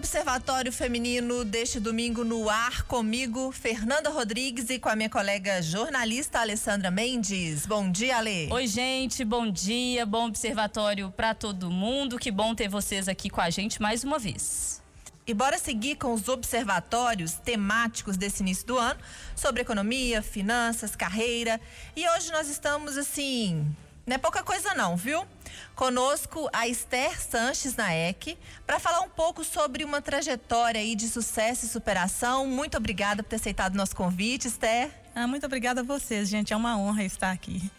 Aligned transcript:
Observatório 0.00 0.72
Feminino 0.72 1.44
deste 1.44 1.78
domingo 1.78 2.24
no 2.24 2.48
ar 2.48 2.84
comigo, 2.84 3.52
Fernanda 3.52 4.08
Rodrigues 4.08 4.70
e 4.70 4.78
com 4.78 4.88
a 4.88 4.96
minha 4.96 5.10
colega 5.10 5.60
jornalista 5.60 6.40
Alessandra 6.40 6.90
Mendes. 6.90 7.66
Bom 7.66 7.90
dia, 7.90 8.16
Ale. 8.16 8.48
Oi, 8.50 8.66
gente, 8.66 9.22
bom 9.26 9.50
dia, 9.50 10.06
bom 10.06 10.28
observatório 10.28 11.12
para 11.14 11.34
todo 11.34 11.70
mundo. 11.70 12.18
Que 12.18 12.30
bom 12.30 12.54
ter 12.54 12.66
vocês 12.66 13.08
aqui 13.08 13.28
com 13.28 13.42
a 13.42 13.50
gente 13.50 13.80
mais 13.82 14.02
uma 14.02 14.18
vez. 14.18 14.82
E 15.26 15.34
bora 15.34 15.58
seguir 15.58 15.96
com 15.96 16.14
os 16.14 16.28
observatórios 16.28 17.34
temáticos 17.34 18.16
desse 18.16 18.42
início 18.42 18.66
do 18.66 18.78
ano 18.78 18.98
sobre 19.36 19.60
economia, 19.60 20.22
finanças, 20.22 20.96
carreira. 20.96 21.60
E 21.94 22.08
hoje 22.08 22.32
nós 22.32 22.48
estamos 22.48 22.96
assim, 22.96 23.66
não 24.06 24.14
é 24.14 24.18
pouca 24.18 24.42
coisa 24.42 24.72
não, 24.72 24.96
viu? 24.96 25.26
Conosco 25.74 26.48
a 26.52 26.68
Esther 26.68 27.20
Sanches 27.20 27.76
Naek 27.76 28.36
para 28.66 28.78
falar 28.78 29.00
um 29.00 29.08
pouco 29.08 29.42
sobre 29.42 29.84
uma 29.84 30.02
trajetória 30.02 30.80
aí 30.80 30.94
de 30.94 31.08
sucesso 31.08 31.64
e 31.64 31.68
superação. 31.68 32.46
Muito 32.46 32.76
obrigada 32.76 33.22
por 33.22 33.30
ter 33.30 33.36
aceitado 33.36 33.74
o 33.74 33.76
nosso 33.76 33.96
convite, 33.96 34.48
Esther. 34.48 34.90
Ah, 35.14 35.26
muito 35.26 35.46
obrigada 35.46 35.80
a 35.80 35.84
vocês, 35.84 36.28
gente. 36.28 36.52
É 36.52 36.56
uma 36.56 36.78
honra 36.78 37.04
estar 37.04 37.30
aqui. 37.30 37.70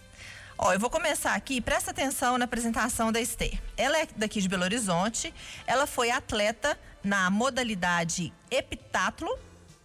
Ó, 0.63 0.71
eu 0.71 0.80
vou 0.80 0.91
começar 0.91 1.34
aqui, 1.34 1.59
presta 1.59 1.89
atenção 1.89 2.38
na 2.38 2.45
apresentação 2.45 3.11
da 3.11 3.20
Esther. 3.20 3.59
Ela 3.75 3.99
é 3.99 4.08
daqui 4.16 4.39
de 4.39 4.47
Belo 4.47 4.63
Horizonte, 4.63 5.33
ela 5.66 5.88
foi 5.88 6.11
atleta 6.11 6.77
na 7.03 7.31
modalidade 7.31 8.31
heptatlo. 8.52 9.27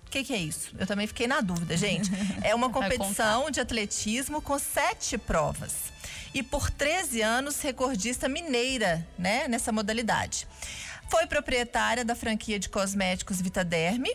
O 0.07 0.11
que, 0.11 0.23
que, 0.23 0.35
é 0.35 0.37
isso? 0.37 0.75
Eu 0.79 0.87
também 0.87 1.07
fiquei 1.07 1.27
na 1.27 1.41
dúvida, 1.41 1.77
gente. 1.79 2.11
É 2.45 2.55
uma 2.55 2.69
competição 2.69 3.51
de 3.51 3.59
atletismo 3.59 4.43
com 4.43 4.59
sete 4.59 5.17
provas 5.17 5.73
e 6.37 6.43
por 6.43 6.71
13 6.71 7.23
anos 7.23 7.63
recordista 7.63 8.29
mineira, 8.29 9.09
né, 9.19 9.49
nessa 9.49 9.73
modalidade. 9.73 10.47
Foi 11.09 11.27
proprietária 11.27 12.05
da 12.05 12.15
franquia 12.15 12.59
de 12.59 12.69
cosméticos 12.69 13.41
Vitaderme, 13.41 14.15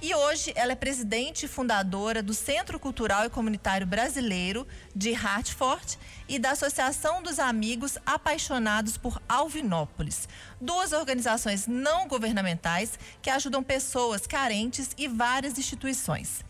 e 0.00 0.14
hoje 0.14 0.54
ela 0.56 0.72
é 0.72 0.74
presidente 0.74 1.44
e 1.44 1.48
fundadora 1.48 2.22
do 2.22 2.32
Centro 2.32 2.80
Cultural 2.80 3.26
e 3.26 3.30
Comunitário 3.30 3.86
Brasileiro 3.86 4.66
de 4.96 5.12
Hartford 5.12 5.98
e 6.26 6.38
da 6.38 6.52
Associação 6.52 7.22
dos 7.22 7.38
Amigos 7.38 7.98
Apaixonados 8.06 8.96
por 8.96 9.20
Alvinópolis, 9.28 10.26
duas 10.58 10.92
organizações 10.92 11.66
não 11.66 12.08
governamentais 12.08 12.98
que 13.20 13.28
ajudam 13.28 13.62
pessoas 13.62 14.26
carentes 14.26 14.92
e 14.96 15.08
várias 15.08 15.58
instituições. 15.58 16.42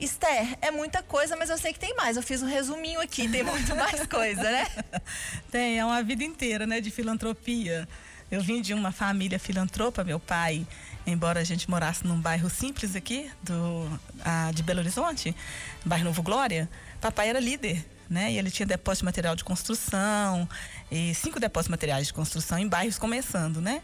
Esther, 0.00 0.56
é 0.62 0.70
muita 0.70 1.02
coisa, 1.02 1.36
mas 1.36 1.50
eu 1.50 1.58
sei 1.58 1.72
que 1.72 1.78
tem 1.78 1.94
mais. 1.94 2.16
Eu 2.16 2.22
fiz 2.22 2.42
um 2.42 2.46
resuminho 2.46 3.00
aqui, 3.00 3.28
tem 3.28 3.42
muito 3.42 3.74
mais 3.76 4.06
coisa, 4.06 4.42
né? 4.42 4.66
Tem, 5.50 5.78
é 5.78 5.84
uma 5.84 6.02
vida 6.02 6.24
inteira, 6.24 6.66
né, 6.66 6.80
de 6.80 6.90
filantropia. 6.90 7.86
Eu 8.30 8.40
vim 8.40 8.62
de 8.62 8.72
uma 8.72 8.92
família 8.92 9.38
filantropa, 9.38 10.02
meu 10.04 10.18
pai, 10.18 10.66
embora 11.06 11.40
a 11.40 11.44
gente 11.44 11.68
morasse 11.68 12.06
num 12.06 12.18
bairro 12.18 12.48
simples 12.48 12.94
aqui 12.96 13.30
do, 13.42 14.00
a, 14.24 14.52
de 14.52 14.62
Belo 14.62 14.78
Horizonte, 14.78 15.34
bairro 15.84 16.04
Novo 16.04 16.22
Glória, 16.22 16.70
papai 17.00 17.28
era 17.28 17.40
líder, 17.40 17.84
né? 18.08 18.32
E 18.32 18.38
ele 18.38 18.50
tinha 18.50 18.66
depósito 18.66 19.02
de 19.02 19.06
material 19.06 19.34
de 19.34 19.44
construção, 19.44 20.48
e 20.90 21.12
cinco 21.14 21.40
depósitos 21.40 21.66
de 21.66 21.70
materiais 21.72 22.06
de 22.06 22.14
construção 22.14 22.58
em 22.58 22.68
bairros 22.68 22.98
começando, 22.98 23.60
né? 23.60 23.82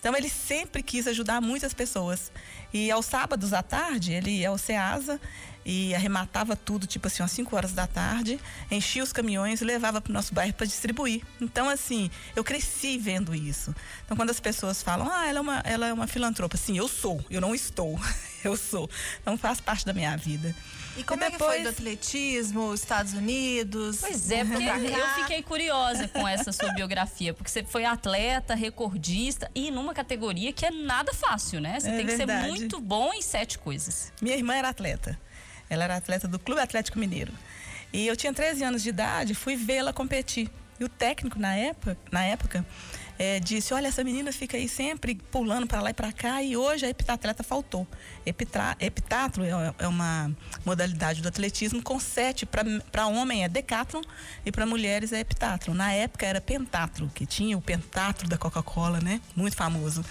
Então 0.00 0.16
ele 0.16 0.28
sempre 0.28 0.82
quis 0.82 1.06
ajudar 1.06 1.40
muitas 1.40 1.72
pessoas. 1.72 2.32
E 2.72 2.90
aos 2.90 3.06
sábados 3.06 3.52
à 3.52 3.62
tarde, 3.62 4.12
ele 4.12 4.30
ia 4.30 4.48
ao 4.48 4.58
SEASA 4.58 5.20
e 5.64 5.94
arrematava 5.94 6.56
tudo, 6.56 6.86
tipo 6.86 7.06
assim, 7.06 7.22
às 7.22 7.30
5 7.32 7.54
horas 7.54 7.72
da 7.72 7.86
tarde, 7.86 8.40
enchia 8.70 9.02
os 9.02 9.12
caminhões 9.12 9.60
e 9.60 9.64
levava 9.64 10.00
para 10.00 10.10
o 10.10 10.14
nosso 10.14 10.34
bairro 10.34 10.52
para 10.54 10.66
distribuir. 10.66 11.22
Então, 11.40 11.68
assim, 11.68 12.10
eu 12.34 12.42
cresci 12.42 12.98
vendo 12.98 13.34
isso. 13.34 13.74
Então, 14.04 14.16
quando 14.16 14.30
as 14.30 14.40
pessoas 14.40 14.82
falam, 14.82 15.10
ah, 15.10 15.26
ela 15.26 15.38
é 15.38 15.40
uma, 15.40 15.62
ela 15.64 15.86
é 15.86 15.92
uma 15.92 16.06
filantropa, 16.06 16.56
sim, 16.56 16.76
eu 16.76 16.88
sou, 16.88 17.24
eu 17.30 17.40
não 17.40 17.54
estou, 17.54 17.98
eu 18.44 18.56
sou. 18.56 18.88
Então, 19.20 19.36
faz 19.36 19.60
parte 19.60 19.84
da 19.84 19.92
minha 19.92 20.16
vida. 20.16 20.54
E 20.96 21.02
como 21.02 21.22
e 21.22 21.30
depois... 21.30 21.32
é 21.32 21.54
que 21.54 21.54
foi 21.54 21.62
do 21.62 21.68
atletismo, 21.70 22.74
Estados 22.74 23.14
Unidos? 23.14 23.98
Pois 24.00 24.30
é, 24.30 24.44
porque 24.44 24.64
eu 24.64 25.08
fiquei 25.20 25.42
curiosa 25.42 26.06
com 26.08 26.26
essa 26.28 26.52
sua 26.52 26.72
biografia, 26.74 27.32
porque 27.32 27.50
você 27.50 27.64
foi 27.64 27.84
atleta, 27.84 28.54
recordista 28.54 29.50
e 29.54 29.70
numa 29.70 29.94
categoria 29.94 30.52
que 30.52 30.66
é 30.66 30.70
nada 30.70 31.14
fácil, 31.14 31.60
né? 31.60 31.80
Você 31.80 31.88
é 31.88 31.96
tem 31.96 32.06
verdade. 32.06 32.28
que 32.28 32.42
ser 32.42 32.48
muito 32.48 32.80
bom 32.80 33.12
em 33.14 33.22
sete 33.22 33.58
coisas. 33.58 34.12
Minha 34.20 34.36
irmã 34.36 34.54
era 34.54 34.68
atleta. 34.68 35.18
Ela 35.72 35.84
era 35.84 35.96
atleta 35.96 36.28
do 36.28 36.38
Clube 36.38 36.60
Atlético 36.60 36.98
Mineiro. 36.98 37.32
E 37.94 38.06
eu 38.06 38.14
tinha 38.14 38.32
13 38.32 38.62
anos 38.62 38.82
de 38.82 38.90
idade, 38.90 39.34
fui 39.34 39.56
vê-la 39.56 39.90
competir. 39.90 40.50
E 40.78 40.84
o 40.84 40.88
técnico 40.88 41.38
na 41.38 41.54
época, 41.54 41.96
na 42.10 42.22
época 42.24 42.64
é, 43.18 43.40
disse: 43.40 43.72
Olha, 43.72 43.86
essa 43.86 44.04
menina 44.04 44.32
fica 44.32 44.58
aí 44.58 44.68
sempre 44.68 45.14
pulando 45.14 45.66
para 45.66 45.80
lá 45.80 45.90
e 45.90 45.94
para 45.94 46.12
cá, 46.12 46.42
e 46.42 46.58
hoje 46.58 46.84
a 46.84 46.90
heptatleta 46.90 47.42
faltou. 47.42 47.86
Epitra, 48.26 48.76
é, 48.78 48.90
é, 49.78 49.88
uma 49.88 50.30
modalidade 50.62 51.22
do 51.22 51.28
atletismo 51.28 51.82
com 51.82 51.98
sete. 51.98 52.44
Para 52.44 53.06
homem 53.06 53.42
é 53.42 53.48
decathlon 53.48 54.02
e 54.44 54.52
para 54.52 54.66
mulheres 54.66 55.10
é 55.10 55.20
heptatlo. 55.20 55.72
Na 55.72 55.90
época 55.92 56.26
era 56.26 56.40
pentatlo, 56.40 57.10
que 57.14 57.24
tinha 57.24 57.56
o 57.56 57.62
pentatlo 57.62 58.28
da 58.28 58.36
Coca-Cola, 58.36 59.00
né? 59.00 59.22
Muito 59.34 59.56
famoso. 59.56 60.04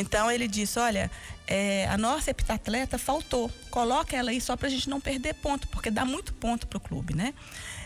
Então 0.00 0.30
ele 0.30 0.46
disse: 0.46 0.78
Olha, 0.78 1.10
é, 1.46 1.86
a 1.88 1.96
nossa 1.96 2.30
heptatleta 2.30 2.98
faltou. 2.98 3.50
Coloca 3.70 4.16
ela 4.16 4.30
aí 4.30 4.40
só 4.40 4.56
para 4.56 4.68
a 4.68 4.70
gente 4.70 4.88
não 4.88 5.00
perder 5.00 5.34
ponto, 5.34 5.68
porque 5.68 5.90
dá 5.90 6.04
muito 6.04 6.32
ponto 6.34 6.66
para 6.66 6.76
o 6.76 6.80
clube, 6.80 7.14
né? 7.14 7.32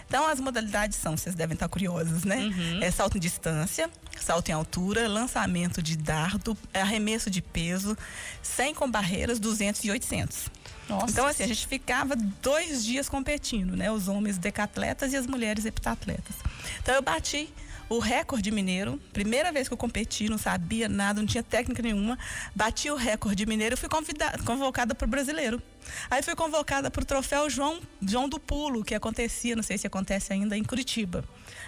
Então 0.07 0.27
as 0.27 0.41
modalidades 0.41 0.99
são, 0.99 1.17
vocês 1.17 1.37
devem 1.37 1.55
estar 1.55 1.69
curiosos, 1.69 2.25
né? 2.25 2.39
Uhum. 2.39 2.83
É 2.83 2.91
salto 2.91 3.17
em 3.17 3.21
distância, 3.21 3.89
salto 4.21 4.49
em 4.49 4.53
altura, 4.53 5.07
lançamento 5.07 5.81
de 5.81 5.97
dardo, 5.97 6.59
arremesso 6.75 7.31
de 7.31 7.41
peso, 7.41 7.97
100 8.43 8.75
com 8.75 8.91
barreiras, 8.91 9.39
200 9.39 9.85
e 9.85 9.91
800. 9.93 10.51
Nossa. 10.89 11.07
Então, 11.09 11.27
assim, 11.27 11.45
a 11.45 11.47
gente 11.47 11.65
ficava 11.65 12.17
dois 12.17 12.85
dias 12.85 13.09
competindo, 13.09 13.77
né? 13.77 13.93
Os 13.93 14.09
homens 14.09 14.37
decatletas 14.37 15.13
e 15.13 15.17
as 15.17 15.29
mulheres 15.29 15.65
heptatletas. 15.65 16.35
Então, 16.83 16.97
eu 16.97 17.03
bati 17.03 17.49
o 17.91 17.99
recorde 17.99 18.53
mineiro. 18.53 18.99
Primeira 19.13 19.51
vez 19.51 19.67
que 19.67 19.75
eu 19.75 19.77
competi, 19.77 20.29
não 20.29 20.39
sabia 20.39 20.89
nada, 20.89 21.21
não 21.21 21.27
tinha 21.27 21.43
técnica 21.43 21.83
nenhuma. 21.83 22.17
Bati 22.55 22.89
o 22.89 22.95
recorde 22.95 23.45
mineiro 23.45 23.75
e 23.75 23.77
fui 23.77 23.89
convocada 24.47 24.95
para 24.95 25.05
o 25.05 25.09
brasileiro. 25.09 25.61
Aí 26.09 26.23
fui 26.23 26.37
convocada 26.37 26.89
para 26.89 27.03
o 27.03 27.05
troféu 27.05 27.51
João, 27.51 27.81
João 28.01 28.29
do 28.29 28.39
Pulo, 28.39 28.85
que 28.85 28.95
acontecia, 28.95 29.57
não 29.57 29.63
sei 29.63 29.77
se 29.77 29.89
acontece 29.89 30.33
ainda, 30.33 30.57
em 30.57 30.63
Curitiba. 30.63 31.25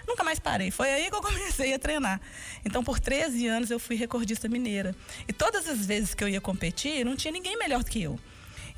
Nunca 0.06 0.22
mais 0.22 0.38
parei. 0.38 0.70
Foi 0.70 0.92
aí 0.92 1.10
que 1.10 1.16
eu 1.16 1.20
comecei 1.22 1.74
a 1.74 1.78
treinar. 1.78 2.20
Então, 2.64 2.84
por 2.84 3.00
13 3.00 3.48
anos, 3.48 3.70
eu 3.70 3.80
fui 3.80 3.96
recordista 3.96 4.48
mineira. 4.48 4.94
E 5.26 5.32
todas 5.32 5.68
as 5.68 5.84
vezes 5.84 6.14
que 6.14 6.22
eu 6.22 6.28
ia 6.28 6.40
competir, 6.40 7.04
não 7.04 7.16
tinha 7.16 7.32
ninguém 7.32 7.58
melhor 7.58 7.82
do 7.82 7.90
que 7.90 8.00
eu. 8.00 8.18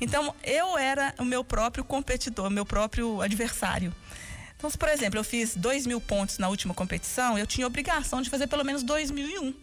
Então, 0.01 0.33
eu 0.43 0.77
era 0.79 1.13
o 1.19 1.23
meu 1.23 1.43
próprio 1.43 1.83
competidor, 1.83 2.49
meu 2.49 2.65
próprio 2.65 3.21
adversário. 3.21 3.93
Então, 4.57 4.69
se, 4.69 4.77
por 4.77 4.89
exemplo, 4.89 5.19
eu 5.19 5.23
fiz 5.23 5.55
dois 5.55 5.85
mil 5.85 5.99
pontos 5.99 6.37
na 6.37 6.47
última 6.47 6.73
competição, 6.73 7.37
eu 7.37 7.45
tinha 7.45 7.67
obrigação 7.67 8.21
de 8.21 8.29
fazer 8.29 8.47
pelo 8.47 8.63
menos 8.63 8.83
dois 8.83 9.11
mil 9.11 9.27
e 9.27 9.39
um. 9.39 9.53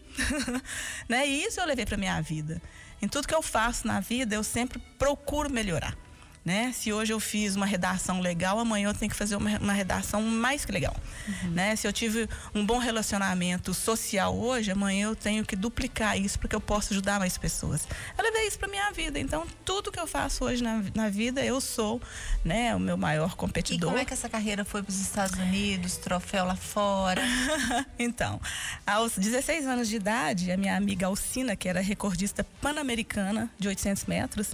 né? 1.09 1.27
E 1.27 1.43
isso 1.45 1.59
eu 1.59 1.65
levei 1.65 1.85
para 1.85 1.97
minha 1.97 2.21
vida. 2.21 2.61
Em 3.01 3.07
tudo 3.07 3.27
que 3.27 3.35
eu 3.35 3.41
faço 3.41 3.85
na 3.87 3.99
vida, 3.99 4.35
eu 4.35 4.43
sempre 4.43 4.79
procuro 4.97 5.49
melhorar 5.49 5.97
né? 6.45 6.71
Se 6.73 6.91
hoje 6.91 7.13
eu 7.13 7.19
fiz 7.19 7.55
uma 7.55 7.65
redação 7.65 8.19
legal, 8.19 8.59
amanhã 8.59 8.89
eu 8.89 8.93
tenho 8.93 9.09
que 9.09 9.15
fazer 9.15 9.35
uma, 9.35 9.57
uma 9.59 9.73
redação 9.73 10.21
mais 10.21 10.65
que 10.65 10.71
legal, 10.71 10.95
uhum. 11.27 11.51
né? 11.51 11.75
Se 11.75 11.87
eu 11.87 11.93
tive 11.93 12.27
um 12.53 12.65
bom 12.65 12.77
relacionamento 12.77 13.73
social 13.73 14.37
hoje, 14.37 14.71
amanhã 14.71 15.07
eu 15.07 15.15
tenho 15.15 15.45
que 15.45 15.55
duplicar 15.55 16.17
isso 16.17 16.37
para 16.37 16.49
que 16.49 16.55
eu 16.55 16.61
possa 16.61 16.93
ajudar 16.93 17.19
mais 17.19 17.37
pessoas. 17.37 17.87
Eu 18.17 18.23
levei 18.23 18.47
isso 18.47 18.59
para 18.59 18.67
minha 18.67 18.91
vida, 18.91 19.19
então 19.19 19.45
tudo 19.63 19.91
que 19.91 19.99
eu 19.99 20.07
faço 20.07 20.43
hoje 20.43 20.61
na, 20.61 20.83
na 20.93 21.09
vida, 21.09 21.43
eu 21.43 21.61
sou, 21.61 22.01
né, 22.43 22.75
o 22.75 22.79
meu 22.79 22.97
maior 22.97 23.35
competidor. 23.35 23.89
E 23.89 23.91
como 23.91 24.01
é 24.01 24.05
que 24.05 24.13
essa 24.13 24.27
carreira 24.27 24.65
foi 24.65 24.83
para 24.83 24.91
os 24.91 24.99
Estados 24.99 25.39
Unidos, 25.39 25.95
troféu 25.95 26.45
lá 26.45 26.55
fora? 26.55 27.21
então, 27.97 28.41
aos 28.85 29.17
16 29.17 29.65
anos 29.65 29.87
de 29.87 29.95
idade, 29.95 30.51
a 30.51 30.57
minha 30.57 30.75
amiga 30.75 31.07
Alcina, 31.07 31.55
que 31.55 31.69
era 31.69 31.79
recordista 31.79 32.45
pan-americana 32.61 33.49
de 33.57 33.67
800 33.69 34.05
metros, 34.05 34.51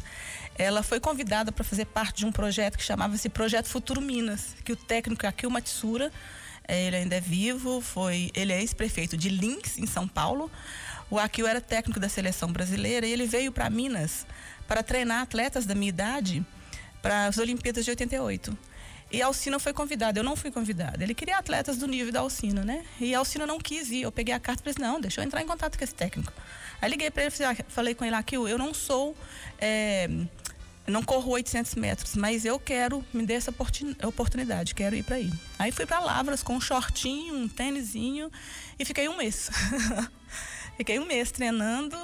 ela 0.60 0.84
foi 0.84 1.00
convidada 1.00 1.54
para 1.54 1.64
fazer 1.64 1.79
parte 1.86 2.18
de 2.18 2.26
um 2.26 2.32
projeto 2.32 2.78
que 2.78 2.84
chamava-se 2.84 3.30
Projeto 3.30 3.68
Futuro 3.68 4.02
Minas, 4.02 4.56
que 4.64 4.72
o 4.72 4.76
técnico 4.76 5.26
Akil 5.26 5.50
Matsura, 5.50 6.12
eh, 6.68 6.88
ele 6.88 6.96
ainda 6.98 7.16
é 7.16 7.22
vivo, 7.22 7.82
foi, 7.82 8.32
ele 8.34 8.54
é 8.54 8.60
ex-prefeito 8.60 9.18
de 9.18 9.30
Lins, 9.30 9.78
em 9.78 9.86
São 9.86 10.08
Paulo. 10.08 10.52
O 11.10 11.18
Akil 11.18 11.48
era 11.48 11.60
técnico 11.60 12.00
da 12.00 12.08
seleção 12.08 12.52
brasileira 12.52 13.06
e 13.06 13.12
ele 13.12 13.26
veio 13.26 13.52
para 13.52 13.70
Minas 13.70 14.26
para 14.68 14.84
treinar 14.84 15.22
atletas 15.22 15.66
da 15.66 15.74
minha 15.74 15.90
idade 15.90 16.46
para 17.02 17.26
as 17.26 17.38
Olimpíadas 17.38 17.84
de 17.84 17.92
88. 17.92 18.56
E 19.12 19.22
a 19.24 19.26
Alcina 19.26 19.58
foi 19.58 19.74
convidada, 19.74 20.20
eu 20.20 20.24
não 20.24 20.36
fui 20.36 20.52
convidada. 20.52 21.04
Ele 21.04 21.16
queria 21.16 21.38
atletas 21.38 21.78
do 21.78 21.88
nível 21.88 22.14
da 22.14 22.20
Alcina, 22.20 22.64
né? 22.64 22.86
E 23.00 23.16
a 23.16 23.18
Alcina 23.18 23.48
não 23.48 23.58
quis 23.58 23.90
ir. 23.90 24.04
Eu 24.04 24.12
peguei 24.12 24.36
a 24.36 24.40
carta 24.40 24.62
e 24.62 24.64
falei 24.64 24.76
assim, 24.78 24.94
não, 24.94 25.02
deixa 25.02 25.20
eu 25.20 25.26
entrar 25.26 25.42
em 25.42 25.48
contato 25.48 25.78
com 25.78 25.84
esse 25.84 25.96
técnico. 25.96 26.32
Aí 26.80 26.90
liguei 26.92 27.10
para 27.10 27.24
ele 27.24 27.34
e 27.34 27.64
falei 27.72 27.96
com 27.96 28.06
ele 28.06 28.16
aqui, 28.16 28.36
eu 28.36 28.58
não 28.58 28.72
sou 28.72 29.18
é, 29.60 30.08
não 30.90 31.04
corro 31.04 31.32
800 31.32 31.76
metros, 31.76 32.16
mas 32.16 32.46
eu 32.46 32.60
quero, 32.60 33.06
me 33.14 33.26
dê 33.26 33.34
essa 33.34 33.54
oportunidade, 34.04 34.76
quero 34.76 34.96
ir 34.96 35.04
para 35.04 35.18
aí. 35.18 35.32
Aí 35.58 35.72
fui 35.72 35.86
para 35.86 36.00
Lavras 36.00 36.44
com 36.44 36.56
um 36.56 36.62
shortinho, 36.62 37.36
um 37.36 37.48
tênisinho 37.48 38.32
e 38.78 38.86
fiquei 38.86 39.08
um 39.08 39.18
mês. 39.18 39.50
fiquei 40.78 41.00
um 41.00 41.06
mês 41.06 41.32
treinando 41.32 41.98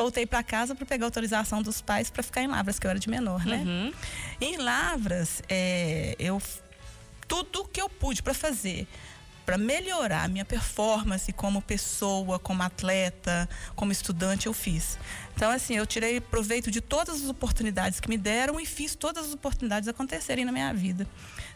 voltei 0.00 0.24
para 0.24 0.42
casa 0.42 0.74
para 0.74 0.86
pegar 0.86 1.04
autorização 1.04 1.60
dos 1.60 1.82
pais 1.82 2.08
para 2.08 2.22
ficar 2.22 2.42
em 2.42 2.46
Lavras, 2.46 2.78
que 2.78 2.86
eu 2.86 2.90
era 2.90 2.98
de 2.98 3.10
menor, 3.10 3.44
né? 3.44 3.58
Uhum. 3.58 3.92
Em 4.40 4.56
Lavras, 4.56 5.42
é, 5.46 6.16
eu 6.18 6.40
tudo 7.28 7.68
que 7.68 7.80
eu 7.80 7.88
pude 7.88 8.22
para 8.22 8.32
fazer 8.32 8.88
para 9.50 9.58
melhorar 9.58 10.26
a 10.26 10.28
minha 10.28 10.44
performance 10.44 11.32
como 11.32 11.60
pessoa, 11.60 12.38
como 12.38 12.62
atleta, 12.62 13.48
como 13.74 13.90
estudante, 13.90 14.46
eu 14.46 14.52
fiz. 14.52 14.96
Então, 15.34 15.50
assim, 15.50 15.76
eu 15.76 15.84
tirei 15.84 16.20
proveito 16.20 16.70
de 16.70 16.80
todas 16.80 17.24
as 17.24 17.28
oportunidades 17.28 17.98
que 17.98 18.08
me 18.08 18.16
deram 18.16 18.60
e 18.60 18.66
fiz 18.66 18.94
todas 18.94 19.26
as 19.26 19.32
oportunidades 19.32 19.88
acontecerem 19.88 20.44
na 20.44 20.52
minha 20.52 20.72
vida. 20.72 21.04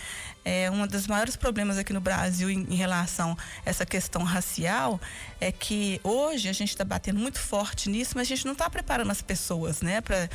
é, 0.43 0.71
um 0.71 0.85
dos 0.87 1.07
maiores 1.07 1.35
problemas 1.35 1.77
aqui 1.77 1.93
no 1.93 2.01
Brasil 2.01 2.49
em, 2.49 2.65
em 2.69 2.75
relação 2.75 3.37
a 3.65 3.69
essa 3.69 3.85
questão 3.85 4.23
racial 4.23 4.99
é 5.39 5.51
que 5.51 5.99
hoje 6.03 6.49
a 6.49 6.53
gente 6.53 6.69
está 6.69 6.83
batendo 6.83 7.19
muito 7.19 7.39
forte 7.39 7.89
nisso, 7.89 8.13
mas 8.15 8.27
a 8.27 8.29
gente 8.29 8.45
não 8.45 8.53
está 8.53 8.69
preparando 8.69 9.11
as 9.11 9.21
pessoas, 9.21 9.81
né, 9.81 10.01
para 10.01 10.29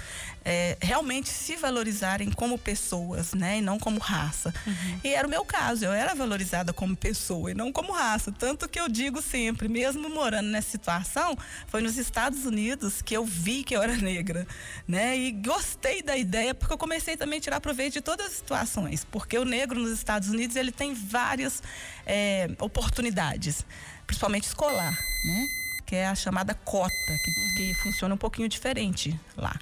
é, 0.45 0.77
realmente 0.81 1.29
se 1.29 1.57
valorizarem 1.57 2.31
como 2.31 2.57
pessoas, 2.57 3.35
né, 3.35 3.59
e 3.59 3.61
não 3.61 3.79
como 3.79 3.99
raça. 3.99 4.55
Uhum. 4.67 5.01
E 5.03 5.15
era 5.15 5.27
o 5.27 5.31
meu 5.31 5.45
caso, 5.45 5.85
eu 5.85 5.93
era 5.93 6.15
valorizada 6.15 6.73
como 6.73 6.97
pessoa 6.97 7.51
e 7.51 7.55
não 7.55 7.73
como 7.73 7.93
raça, 7.93 8.33
tanto 8.33 8.69
que 8.69 8.76
eu 8.79 8.89
digo 8.89 9.21
sempre, 9.23 9.69
mesmo 9.69 10.09
morando 10.09 10.49
nessa 10.49 10.71
situação, 10.71 11.37
foi 11.67 11.81
nos 11.81 11.97
Estados 11.97 12.45
Unidos 12.45 13.03
que 13.03 13.17
eu 13.17 13.25
vi 13.25 13.65
que 13.65 13.75
eu 13.75 13.83
era 13.83 13.97
negra, 13.99 14.47
né, 14.87 15.17
e 15.17 15.33
gostei 15.33 16.03
da 16.03 16.17
ideia 16.17 16.55
porque 16.55 16.73
eu 16.73 16.79
comecei 16.79 17.17
também 17.17 17.39
a 17.39 17.43
tirar 17.43 17.61
proveito 17.61 17.95
de 17.95 18.01
todas 18.01 18.27
as 18.27 18.33
situações, 18.33 19.05
porque 19.05 19.39
o 19.39 19.45
negro 19.45 19.81
nos 19.81 19.91
Estados 19.93 20.29
Unidos 20.29 20.57
ele 20.57 20.73
tem 20.73 20.95
várias 20.95 21.63
é, 22.07 22.49
oportunidades, 22.61 23.65
principalmente 24.07 24.45
escolar, 24.45 24.93
né? 25.25 25.49
Que 25.85 25.97
é 25.97 26.07
a 26.07 26.15
chamada 26.17 26.53
cota, 26.53 26.91
que, 27.25 27.57
que 27.57 27.75
funciona 27.83 28.15
um 28.15 28.19
pouquinho 28.19 28.49
diferente 28.49 29.19
lá. 29.37 29.57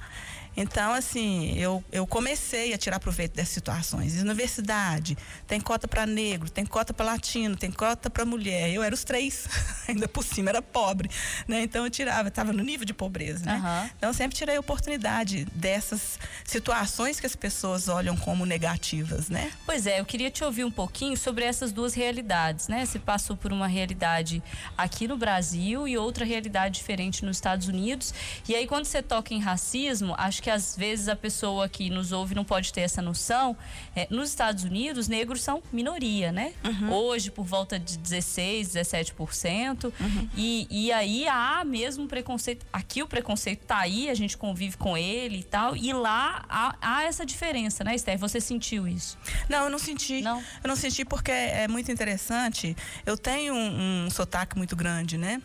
Então, 0.57 0.93
assim, 0.93 1.57
eu, 1.57 1.83
eu 1.91 2.07
comecei 2.07 2.73
a 2.73 2.77
tirar 2.77 2.99
proveito 2.99 3.33
dessas 3.33 3.53
situações. 3.53 4.19
Universidade, 4.19 5.17
tem 5.47 5.59
cota 5.59 5.87
para 5.87 6.05
negro, 6.05 6.49
tem 6.49 6.65
cota 6.65 6.93
para 6.93 7.05
latino, 7.05 7.55
tem 7.55 7.71
cota 7.71 8.09
para 8.09 8.25
mulher. 8.25 8.71
Eu 8.71 8.81
era 8.81 8.93
os 8.93 9.03
três, 9.03 9.47
ainda 9.87 10.07
por 10.07 10.23
cima, 10.23 10.49
era 10.49 10.61
pobre, 10.61 11.09
né? 11.47 11.61
Então 11.61 11.83
eu 11.83 11.89
tirava, 11.89 12.29
estava 12.29 12.53
no 12.53 12.63
nível 12.63 12.85
de 12.85 12.93
pobreza, 12.93 13.45
né? 13.45 13.55
Uhum. 13.55 13.89
Então 13.97 14.09
eu 14.09 14.13
sempre 14.13 14.37
tirei 14.37 14.57
oportunidade 14.57 15.45
dessas 15.53 16.19
situações 16.45 17.19
que 17.19 17.25
as 17.25 17.35
pessoas 17.35 17.87
olham 17.87 18.15
como 18.15 18.45
negativas, 18.45 19.29
né? 19.29 19.51
Pois 19.65 19.85
é, 19.85 19.99
eu 19.99 20.05
queria 20.05 20.31
te 20.31 20.43
ouvir 20.43 20.63
um 20.63 20.71
pouquinho 20.71 21.17
sobre 21.17 21.43
essas 21.43 21.71
duas 21.71 21.93
realidades, 21.93 22.67
né? 22.67 22.85
Você 22.85 22.99
passou 22.99 23.35
por 23.35 23.51
uma 23.51 23.67
realidade 23.67 24.41
aqui 24.77 25.07
no 25.07 25.17
Brasil 25.17 25.87
e 25.87 25.97
outra 25.97 26.25
realidade 26.25 26.75
diferente 26.75 27.25
nos 27.25 27.37
Estados 27.37 27.67
Unidos. 27.67 28.13
E 28.47 28.55
aí, 28.55 28.67
quando 28.67 28.85
você 28.85 29.01
toca 29.01 29.33
em 29.33 29.39
racismo, 29.39 30.15
acho 30.17 30.41
que 30.41 30.44
que 30.45 30.49
às 30.51 30.77
vezes 30.77 31.09
a 31.09 31.15
pessoa 31.15 31.67
que 31.67 31.89
nos 31.89 32.11
ouve 32.11 32.35
não 32.35 32.45
pode 32.45 32.71
ter 32.71 32.81
essa 32.81 33.01
noção. 33.01 33.57
É, 33.95 34.05
nos 34.11 34.29
Estados 34.29 34.63
Unidos, 34.63 35.07
negros 35.07 35.41
são 35.41 35.63
minoria, 35.73 36.31
né? 36.31 36.53
Uhum. 36.63 36.93
Hoje, 36.93 37.31
por 37.31 37.43
volta 37.43 37.79
de 37.79 37.97
16, 37.97 38.75
17%. 38.75 39.85
Uhum. 39.85 40.29
E, 40.37 40.67
e 40.69 40.91
aí 40.91 41.27
há 41.27 41.63
mesmo 41.65 42.07
preconceito. 42.07 42.63
Aqui 42.71 43.01
o 43.01 43.07
preconceito 43.07 43.65
tá 43.65 43.79
aí, 43.79 44.07
a 44.07 44.13
gente 44.13 44.37
convive 44.37 44.77
com 44.77 44.95
ele 44.95 45.39
e 45.39 45.43
tal. 45.43 45.75
E 45.75 45.91
lá 45.91 46.45
há, 46.47 46.75
há 46.79 47.03
essa 47.05 47.25
diferença, 47.25 47.83
né, 47.83 47.95
Esther? 47.95 48.19
Você 48.19 48.39
sentiu 48.39 48.87
isso? 48.87 49.17
Não, 49.49 49.63
eu 49.63 49.69
não 49.71 49.79
senti. 49.79 50.21
Não? 50.21 50.43
Eu 50.63 50.67
não 50.67 50.75
senti 50.75 51.03
porque 51.03 51.31
é 51.31 51.67
muito 51.67 51.91
interessante. 51.91 52.77
Eu 53.03 53.17
tenho 53.17 53.55
um, 53.55 54.05
um 54.05 54.09
sotaque 54.11 54.55
muito 54.55 54.75
grande, 54.75 55.17
né? 55.17 55.41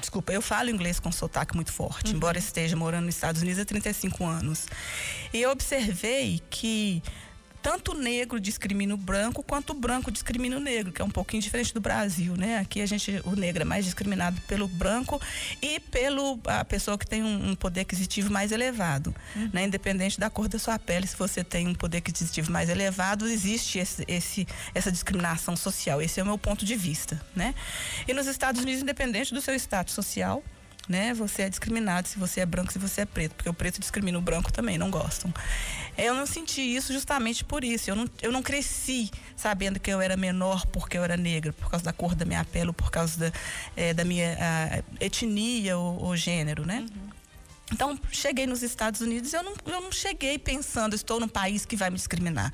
Desculpa, 0.00 0.32
eu 0.32 0.42
falo 0.42 0.70
inglês 0.70 0.98
com 0.98 1.12
sotaque 1.12 1.54
muito 1.54 1.72
forte, 1.72 2.10
uhum. 2.10 2.16
embora 2.16 2.38
esteja 2.38 2.74
morando 2.76 3.06
nos 3.06 3.14
Estados 3.14 3.42
Unidos 3.42 3.60
há 3.60 3.64
35 3.64 4.24
anos. 4.24 4.66
E 5.32 5.40
eu 5.40 5.50
observei 5.50 6.40
que 6.50 7.02
tanto 7.62 7.92
o 7.92 7.94
negro 7.94 8.40
discrimina 8.40 8.92
o 8.92 8.96
branco 8.96 9.42
quanto 9.42 9.70
o 9.70 9.74
branco 9.74 10.10
discrimina 10.10 10.56
o 10.56 10.60
negro, 10.60 10.92
que 10.92 11.00
é 11.00 11.04
um 11.04 11.10
pouquinho 11.10 11.42
diferente 11.42 11.72
do 11.72 11.80
Brasil, 11.80 12.36
né? 12.36 12.58
Aqui 12.58 12.80
a 12.80 12.86
gente, 12.86 13.22
o 13.24 13.36
negro 13.36 13.62
é 13.62 13.64
mais 13.64 13.84
discriminado 13.84 14.40
pelo 14.42 14.66
branco 14.66 15.20
e 15.60 15.78
pelo 15.78 16.40
a 16.46 16.64
pessoa 16.64 16.98
que 16.98 17.06
tem 17.06 17.22
um, 17.22 17.50
um 17.50 17.54
poder 17.54 17.82
aquisitivo 17.82 18.32
mais 18.32 18.50
elevado, 18.50 19.14
uhum. 19.36 19.50
né? 19.52 19.64
Independente 19.64 20.18
da 20.18 20.28
cor 20.28 20.48
da 20.48 20.58
sua 20.58 20.78
pele, 20.78 21.06
se 21.06 21.16
você 21.16 21.44
tem 21.44 21.68
um 21.68 21.74
poder 21.74 21.98
aquisitivo 21.98 22.50
mais 22.50 22.68
elevado, 22.68 23.26
existe 23.26 23.78
esse, 23.78 24.04
esse, 24.08 24.46
essa 24.74 24.90
discriminação 24.90 25.54
social. 25.56 26.02
Esse 26.02 26.18
é 26.18 26.22
o 26.22 26.26
meu 26.26 26.38
ponto 26.38 26.64
de 26.64 26.74
vista, 26.74 27.20
né? 27.34 27.54
E 28.08 28.12
nos 28.12 28.26
Estados 28.26 28.60
Unidos, 28.60 28.82
independente 28.82 29.32
do 29.32 29.40
seu 29.40 29.54
status 29.54 29.94
social, 29.94 30.42
né? 30.88 31.14
Você 31.14 31.42
é 31.42 31.48
discriminado 31.48 32.08
se 32.08 32.18
você 32.18 32.40
é 32.40 32.46
branco, 32.46 32.72
se 32.72 32.78
você 32.78 33.02
é 33.02 33.06
preto, 33.06 33.34
porque 33.34 33.48
o 33.48 33.54
preto 33.54 33.80
discrimina 33.80 34.18
o 34.18 34.20
branco 34.20 34.52
também, 34.52 34.76
não 34.78 34.90
gostam. 34.90 35.32
Eu 35.96 36.14
não 36.14 36.26
senti 36.26 36.60
isso 36.60 36.92
justamente 36.92 37.44
por 37.44 37.64
isso. 37.64 37.90
Eu 37.90 37.96
não, 37.96 38.08
eu 38.20 38.32
não 38.32 38.42
cresci 38.42 39.10
sabendo 39.36 39.78
que 39.78 39.90
eu 39.90 40.00
era 40.00 40.16
menor 40.16 40.66
porque 40.66 40.96
eu 40.96 41.04
era 41.04 41.16
negra, 41.16 41.52
por 41.52 41.70
causa 41.70 41.84
da 41.84 41.92
cor 41.92 42.14
da 42.14 42.24
minha 42.24 42.44
pele, 42.44 42.68
ou 42.68 42.74
por 42.74 42.90
causa 42.90 43.18
da, 43.18 43.32
é, 43.76 43.94
da 43.94 44.04
minha 44.04 44.36
etnia 45.00 45.76
ou, 45.76 46.02
ou, 46.02 46.16
gênero, 46.16 46.66
né? 46.66 46.80
Uhum. 46.80 47.12
Então, 47.72 47.98
cheguei 48.10 48.46
nos 48.46 48.62
Estados 48.62 49.00
Unidos, 49.00 49.32
eu 49.32 49.42
não, 49.42 49.54
eu 49.66 49.80
não 49.80 49.92
cheguei 49.92 50.38
pensando, 50.38 50.94
estou 50.94 51.18
num 51.18 51.28
país 51.28 51.64
que 51.64 51.76
vai 51.76 51.88
me 51.88 51.96
discriminar. 51.96 52.52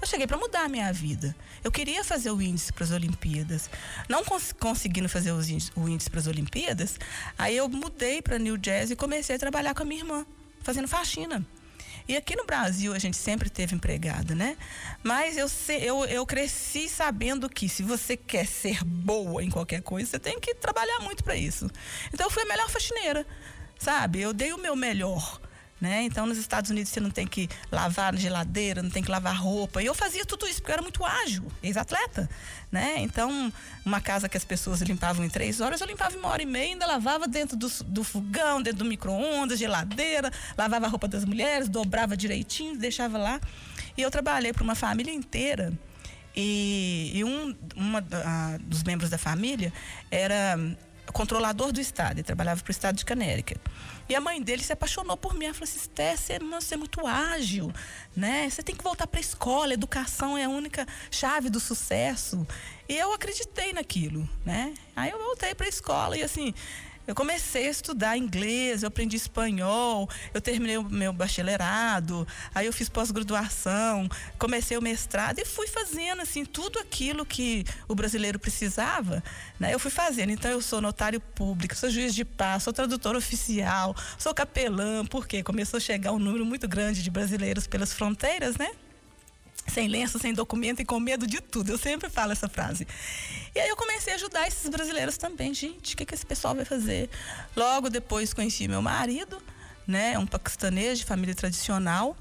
Eu 0.00 0.06
cheguei 0.06 0.26
para 0.26 0.38
mudar 0.38 0.64
a 0.64 0.68
minha 0.68 0.92
vida. 0.92 1.34
Eu 1.62 1.72
queria 1.72 2.04
fazer 2.04 2.30
o 2.30 2.40
índice 2.40 2.72
para 2.72 2.84
as 2.84 2.90
Olimpíadas. 2.90 3.68
Não 4.08 4.24
cons 4.24 4.52
conseguindo 4.52 5.08
fazer 5.08 5.32
índice, 5.32 5.72
o 5.74 5.88
índice 5.88 6.08
para 6.08 6.20
as 6.20 6.26
Olimpíadas, 6.26 6.98
aí 7.36 7.56
eu 7.56 7.68
mudei 7.68 8.22
para 8.22 8.38
New 8.38 8.58
Jersey 8.62 8.92
e 8.94 8.96
comecei 8.96 9.36
a 9.36 9.38
trabalhar 9.38 9.74
com 9.74 9.82
a 9.82 9.86
minha 9.86 10.00
irmã, 10.00 10.26
fazendo 10.62 10.86
faxina. 10.86 11.44
E 12.08 12.16
aqui 12.16 12.34
no 12.34 12.46
Brasil 12.46 12.94
a 12.94 12.98
gente 12.98 13.18
sempre 13.18 13.50
teve 13.50 13.74
empregada, 13.74 14.34
né? 14.34 14.56
Mas 15.02 15.36
eu, 15.36 15.46
eu, 15.78 16.04
eu 16.06 16.24
cresci 16.24 16.88
sabendo 16.88 17.50
que 17.50 17.68
se 17.68 17.82
você 17.82 18.16
quer 18.16 18.46
ser 18.46 18.82
boa 18.82 19.44
em 19.44 19.50
qualquer 19.50 19.82
coisa, 19.82 20.12
você 20.12 20.18
tem 20.18 20.40
que 20.40 20.54
trabalhar 20.54 21.00
muito 21.00 21.22
para 21.22 21.36
isso. 21.36 21.68
Então 22.12 22.26
eu 22.26 22.30
fui 22.30 22.44
a 22.44 22.46
melhor 22.46 22.70
faxineira, 22.70 23.26
sabe? 23.78 24.22
Eu 24.22 24.32
dei 24.32 24.54
o 24.54 24.58
meu 24.58 24.74
melhor. 24.74 25.38
Né? 25.80 26.02
Então, 26.02 26.26
nos 26.26 26.38
Estados 26.38 26.70
Unidos, 26.70 26.90
você 26.90 26.98
não 26.98 27.10
tem 27.10 27.24
que 27.24 27.48
lavar 27.70 28.12
na 28.12 28.18
geladeira, 28.18 28.82
não 28.82 28.90
tem 28.90 29.02
que 29.02 29.10
lavar 29.10 29.36
roupa. 29.36 29.80
E 29.80 29.86
eu 29.86 29.94
fazia 29.94 30.24
tudo 30.24 30.46
isso 30.46 30.56
porque 30.56 30.72
eu 30.72 30.74
era 30.74 30.82
muito 30.82 31.04
ágil, 31.04 31.44
ex-atleta. 31.62 32.28
Né? 32.70 32.96
Então, 32.98 33.52
uma 33.84 34.00
casa 34.00 34.28
que 34.28 34.36
as 34.36 34.44
pessoas 34.44 34.80
limpavam 34.80 35.24
em 35.24 35.30
três 35.30 35.60
horas, 35.60 35.80
eu 35.80 35.86
limpava 35.86 36.16
em 36.16 36.18
uma 36.18 36.28
hora 36.28 36.42
e 36.42 36.46
meia, 36.46 36.72
ainda 36.72 36.84
lavava 36.84 37.28
dentro 37.28 37.56
do, 37.56 37.68
do 37.84 38.02
fogão, 38.02 38.60
dentro 38.60 38.80
do 38.80 38.84
micro-ondas, 38.84 39.58
geladeira, 39.58 40.32
lavava 40.56 40.86
a 40.86 40.88
roupa 40.88 41.06
das 41.06 41.24
mulheres, 41.24 41.68
dobrava 41.68 42.16
direitinho, 42.16 42.76
deixava 42.76 43.16
lá. 43.16 43.40
E 43.96 44.02
eu 44.02 44.10
trabalhei 44.10 44.52
para 44.52 44.64
uma 44.64 44.74
família 44.74 45.12
inteira. 45.12 45.72
E, 46.34 47.12
e 47.14 47.24
um 47.24 47.54
uma, 47.74 47.98
a, 47.98 48.58
dos 48.60 48.82
membros 48.82 49.10
da 49.10 49.18
família 49.18 49.72
era 50.10 50.56
controlador 51.12 51.72
do 51.72 51.80
estado, 51.80 52.16
ele 52.16 52.22
trabalhava 52.22 52.62
para 52.62 52.70
o 52.70 52.72
estado 52.72 52.96
de 52.96 53.04
Canérica. 53.04 53.56
E 54.08 54.14
a 54.14 54.20
mãe 54.20 54.40
dele 54.40 54.62
se 54.62 54.72
apaixonou 54.72 55.16
por 55.16 55.34
mim. 55.34 55.46
Ela 55.46 55.54
falou 55.54 55.64
assim: 55.64 55.78
Esté, 55.78 56.16
você, 56.16 56.38
você 56.38 56.74
é 56.74 56.76
muito 56.76 57.06
ágil, 57.06 57.72
né? 58.16 58.48
Você 58.48 58.62
tem 58.62 58.74
que 58.74 58.82
voltar 58.82 59.06
para 59.06 59.18
a 59.18 59.20
escola. 59.20 59.74
Educação 59.74 60.36
é 60.36 60.44
a 60.44 60.48
única 60.48 60.86
chave 61.10 61.50
do 61.50 61.60
sucesso. 61.60 62.46
E 62.88 62.96
eu 62.96 63.12
acreditei 63.12 63.72
naquilo, 63.72 64.28
né? 64.44 64.72
Aí 64.96 65.10
eu 65.10 65.18
voltei 65.18 65.54
para 65.54 65.66
a 65.66 65.68
escola 65.68 66.16
e 66.16 66.22
assim. 66.22 66.54
Eu 67.08 67.14
comecei 67.14 67.66
a 67.66 67.70
estudar 67.70 68.18
inglês, 68.18 68.82
eu 68.82 68.88
aprendi 68.88 69.16
espanhol, 69.16 70.06
eu 70.34 70.42
terminei 70.42 70.76
o 70.76 70.84
meu 70.84 71.10
bacharelado, 71.10 72.28
aí 72.54 72.66
eu 72.66 72.72
fiz 72.72 72.90
pós-graduação, 72.90 74.06
comecei 74.38 74.76
o 74.76 74.82
mestrado 74.82 75.38
e 75.38 75.44
fui 75.46 75.66
fazendo 75.66 76.20
assim 76.20 76.44
tudo 76.44 76.78
aquilo 76.78 77.24
que 77.24 77.64
o 77.88 77.94
brasileiro 77.94 78.38
precisava, 78.38 79.24
né? 79.58 79.72
Eu 79.72 79.78
fui 79.78 79.90
fazendo. 79.90 80.32
Então 80.32 80.50
eu 80.50 80.60
sou 80.60 80.82
notário 80.82 81.18
público, 81.18 81.74
sou 81.74 81.88
juiz 81.88 82.14
de 82.14 82.26
paz, 82.26 82.64
sou 82.64 82.74
tradutor 82.74 83.16
oficial, 83.16 83.96
sou 84.18 84.34
capelã, 84.34 85.06
porque 85.06 85.42
começou 85.42 85.78
a 85.78 85.80
chegar 85.80 86.12
um 86.12 86.18
número 86.18 86.44
muito 86.44 86.68
grande 86.68 87.02
de 87.02 87.08
brasileiros 87.08 87.66
pelas 87.66 87.90
fronteiras, 87.90 88.58
né? 88.58 88.68
Sem 89.68 89.88
lenço, 89.88 90.18
sem 90.18 90.32
documento 90.32 90.80
e 90.80 90.84
com 90.84 90.98
medo 90.98 91.26
de 91.26 91.40
tudo. 91.40 91.72
Eu 91.72 91.78
sempre 91.78 92.08
falo 92.08 92.32
essa 92.32 92.48
frase. 92.48 92.86
E 93.54 93.60
aí 93.60 93.68
eu 93.68 93.76
comecei 93.76 94.12
a 94.12 94.16
ajudar 94.16 94.46
esses 94.46 94.68
brasileiros 94.68 95.16
também. 95.16 95.52
Gente, 95.54 95.94
o 95.94 95.96
que, 95.96 96.04
que 96.04 96.14
esse 96.14 96.26
pessoal 96.26 96.54
vai 96.54 96.64
fazer? 96.64 97.10
Logo 97.56 97.88
depois 97.88 98.32
conheci 98.32 98.68
meu 98.68 98.82
marido, 98.82 99.40
né? 99.86 100.18
Um 100.18 100.26
paquistanês 100.26 100.98
de 100.98 101.04
família 101.04 101.34
tradicional. 101.34 102.16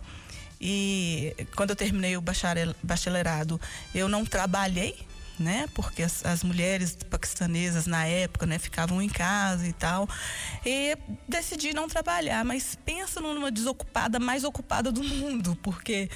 E 0.59 1.35
quando 1.55 1.71
eu 1.71 1.75
terminei 1.75 2.17
o 2.17 2.21
bacharelado, 2.21 3.61
eu 3.93 4.07
não 4.07 4.25
trabalhei, 4.25 4.97
né? 5.39 5.65
Porque 5.73 6.03
as, 6.03 6.25
as, 6.25 6.43
mulheres 6.43 6.97
paquistanesas 7.09 7.85
na 7.87 8.05
época, 8.05 8.45
né, 8.45 8.57
ficavam 8.57 9.01
em 9.01 9.09
casa 9.09 9.67
e 9.67 9.73
tal. 9.73 10.07
E 10.65 10.97
decidi 11.27 11.73
não 11.73 11.87
trabalhar, 11.87 12.43
mas 12.43 12.77
pensa 12.85 13.19
numa 13.19 13.51
desocupada 13.51 14.19
mais 14.19 14.43
ocupada 14.43 14.91
do 14.91 15.03
mundo, 15.03 15.57
porque, 15.61 16.09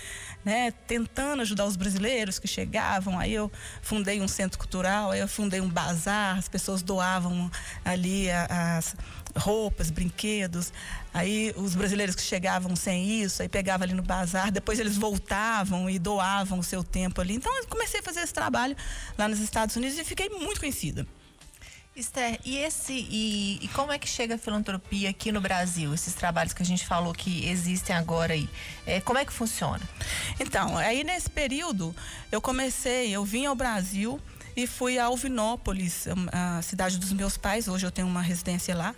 né, 0.44 0.72
tentando 0.88 1.42
ajudar 1.42 1.66
os 1.66 1.76
brasileiros 1.76 2.40
que 2.40 2.48
chegavam, 2.48 3.20
aí 3.20 3.34
eu 3.34 3.52
fundei 3.82 4.22
um 4.22 4.28
centro 4.28 4.58
cultural, 4.58 5.12
aí 5.12 5.20
eu 5.20 5.28
fundei 5.28 5.62
um 5.62 5.70
bazar, 5.70 6.38
as 6.38 6.48
pessoas 6.48 6.82
doavam 6.82 7.50
ali 7.86 8.30
as 8.32 8.96
roupas, 9.36 9.90
brinquedos. 9.90 10.72
Aí 11.14 11.54
os 11.56 11.76
brasileiros 11.76 12.16
que 12.16 12.22
chegavam 12.22 12.76
sem 12.76 13.22
isso, 13.22 13.42
aí 13.42 13.50
pegava 13.50 13.84
ali 13.84 13.94
no 13.94 14.04
bazar, 14.04 14.52
depois 14.52 14.80
eles 14.80 14.98
voltavam 14.98 15.90
e 15.90 16.00
doavam 16.00 16.60
o 16.60 16.64
seu 16.64 16.84
tempo 16.84 17.22
ali. 17.22 17.36
Então 17.36 17.56
eu 17.58 17.68
comecei 17.68 18.00
a 18.00 18.04
fazer 18.04 18.22
esse 18.22 18.34
trabalho 18.34 18.76
lá 19.18 19.28
nos 19.28 19.40
Estados 19.40 19.76
Unidos 19.76 19.98
e 19.98 20.04
fiquei 20.04 20.30
muito 20.30 20.60
conhecida. 20.60 21.06
Esther, 21.94 22.40
e 22.46 22.58
esse 22.58 22.94
e, 22.94 23.60
e, 23.62 23.68
como 23.70 23.92
é 23.92 24.00
que 24.00 24.08
chega 24.08 24.36
a 24.36 24.38
filantropia 24.38 25.10
aqui 25.10 25.30
no 25.30 25.42
Brasil? 25.42 25.94
Esses 25.94 26.14
trabalhos 26.14 26.54
que 26.54 26.64
a 26.64 26.66
gente 26.66 26.88
falou 26.88 27.14
que 27.14 27.46
existem 27.50 27.94
agora 27.94 28.34
aí, 28.34 28.50
é, 28.86 29.02
como 29.02 29.20
é 29.20 29.26
que 29.26 29.34
funciona? 29.34 29.82
Então, 30.40 30.78
aí 30.78 31.04
nesse 31.04 31.30
período 31.30 31.94
eu 32.32 32.40
comecei, 32.40 33.12
eu 33.12 33.26
vim 33.26 33.46
ao 33.46 33.56
Brasil 33.56 34.22
e 34.56 34.68
fui 34.68 34.98
a 34.98 35.06
Alvinópolis, 35.06 36.08
a 36.32 36.62
cidade 36.62 36.98
dos 36.98 37.14
meus 37.14 37.38
pais. 37.38 37.68
Hoje 37.68 37.86
eu 37.86 37.92
tenho 37.92 38.08
uma 38.08 38.22
residência 38.22 38.76
lá. 38.76 38.96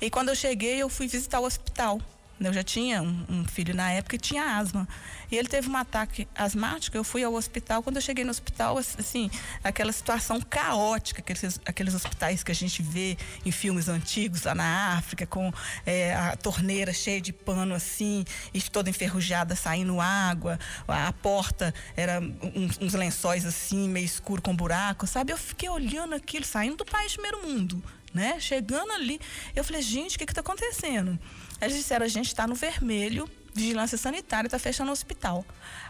E 0.00 0.10
quando 0.10 0.28
eu 0.28 0.34
cheguei, 0.34 0.82
eu 0.82 0.88
fui 0.88 1.06
visitar 1.06 1.40
o 1.40 1.44
hospital. 1.44 2.00
Eu 2.48 2.52
já 2.52 2.62
tinha 2.62 3.02
um, 3.02 3.24
um, 3.28 3.44
filho 3.44 3.74
na 3.74 3.90
época 3.90 4.16
e 4.16 4.18
tinha 4.18 4.56
asma. 4.56 4.88
E 5.30 5.36
ele 5.36 5.48
teve 5.48 5.68
um 5.68 5.76
ataque 5.76 6.28
asmático. 6.34 6.96
Eu 6.96 7.04
fui 7.04 7.22
ao 7.22 7.32
hospital. 7.34 7.82
Quando 7.82 7.96
eu 7.96 8.02
cheguei 8.02 8.24
no 8.24 8.30
hospital, 8.30 8.78
assim, 8.78 9.30
aquela 9.62 9.92
situação 9.92 10.40
caótica, 10.40 11.20
aqueles, 11.20 11.60
aqueles 11.64 11.94
hospitais 11.94 12.42
que 12.42 12.50
a 12.50 12.54
gente 12.54 12.82
vê 12.82 13.16
em 13.44 13.50
filmes 13.50 13.88
antigos 13.88 14.42
lá 14.42 14.54
na 14.54 14.96
África, 14.96 15.26
com 15.26 15.52
é, 15.86 16.14
a 16.14 16.36
torneira 16.36 16.92
cheia 16.92 17.20
de 17.20 17.32
pano 17.32 17.74
assim, 17.74 18.24
e 18.52 18.60
toda 18.60 18.90
enferrujada, 18.90 19.54
saindo 19.54 20.00
água. 20.00 20.58
A 20.86 21.12
porta 21.12 21.72
era 21.96 22.20
uns, 22.20 22.78
uns 22.80 22.94
lençóis 22.94 23.44
assim, 23.46 23.88
meio 23.88 24.04
escuro 24.04 24.42
com 24.42 24.54
buraco, 24.54 25.06
sabe? 25.06 25.32
Eu 25.32 25.38
fiquei 25.38 25.68
olhando 25.68 26.14
aquilo, 26.14 26.44
saindo 26.44 26.76
do 26.76 26.84
país 26.84 27.12
primeiro 27.12 27.46
mundo 27.46 27.82
né? 28.12 28.38
Chegando 28.40 28.92
ali, 28.92 29.20
eu 29.54 29.64
falei, 29.64 29.82
gente, 29.82 30.16
o 30.16 30.18
que 30.18 30.24
está 30.24 30.40
acontecendo? 30.40 31.18
Eles 31.60 31.76
disseram, 31.76 32.04
a 32.04 32.08
gente 32.08 32.26
está 32.26 32.46
no 32.46 32.54
vermelho, 32.54 33.28
vigilância 33.54 33.96
sanitária 33.98 34.46
está 34.46 34.58
fechando 34.58 34.90
o 34.90 34.92
hospital. 34.92 35.44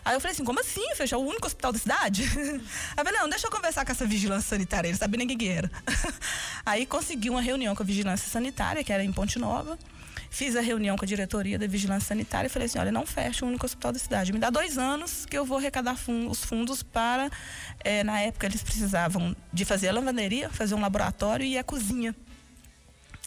Aí 0.05 0.14
eu 0.14 0.21
falei 0.21 0.35
assim, 0.35 0.45
como 0.45 0.61
assim? 0.61 0.95
Fechar 0.95 1.17
o 1.17 1.25
único 1.25 1.47
hospital 1.47 1.73
da 1.73 1.79
cidade? 1.79 2.25
Aí 2.97 3.05
falei, 3.05 3.21
não, 3.21 3.29
deixa 3.29 3.47
eu 3.47 3.50
conversar 3.50 3.85
com 3.85 3.93
essa 3.93 4.07
vigilância 4.07 4.50
sanitária, 4.50 4.88
eles 4.88 4.99
sabem 4.99 5.19
nem 5.19 5.29
quem 5.29 5.38
que 5.38 5.49
era. 5.49 5.71
Aí 6.67 6.85
consegui 6.85 7.31
uma 7.31 7.41
reunião 7.41 7.75
com 7.75 7.83
a 7.83 7.87
vigilância 7.87 8.29
sanitária, 8.31 8.83
que 8.83 8.93
era 8.93 9.02
em 9.02 9.12
Ponte 9.12 9.38
Nova. 9.38 9.79
Fiz 10.31 10.57
a 10.57 10.61
reunião 10.61 10.97
com 10.97 11.04
a 11.04 11.09
diretoria 11.09 11.59
da 11.59 11.66
Vigilância 11.66 12.09
Sanitária 12.09 12.47
e 12.47 12.50
falei 12.50 12.66
assim: 12.66 12.78
olha, 12.78 12.90
não 12.90 13.07
fecha 13.07 13.45
o 13.45 13.49
único 13.49 13.66
hospital 13.66 13.92
da 13.92 13.99
cidade. 13.99 14.33
Me 14.33 14.38
dá 14.38 14.50
dois 14.50 14.78
anos 14.78 15.26
que 15.26 15.37
eu 15.37 15.45
vou 15.45 15.59
arrecadar 15.59 15.97
os 16.28 16.45
fundos 16.45 16.83
para. 16.83 17.31
É, 17.81 18.02
na 18.02 18.21
época, 18.21 18.47
eles 18.47 18.62
precisavam 18.62 19.37
de 19.52 19.64
fazer 19.64 19.88
a 19.88 19.92
lavanderia, 19.92 20.49
fazer 20.49 20.75
um 20.75 20.81
laboratório 20.81 21.45
e 21.45 21.59
a 21.59 21.64
cozinha. 21.64 22.14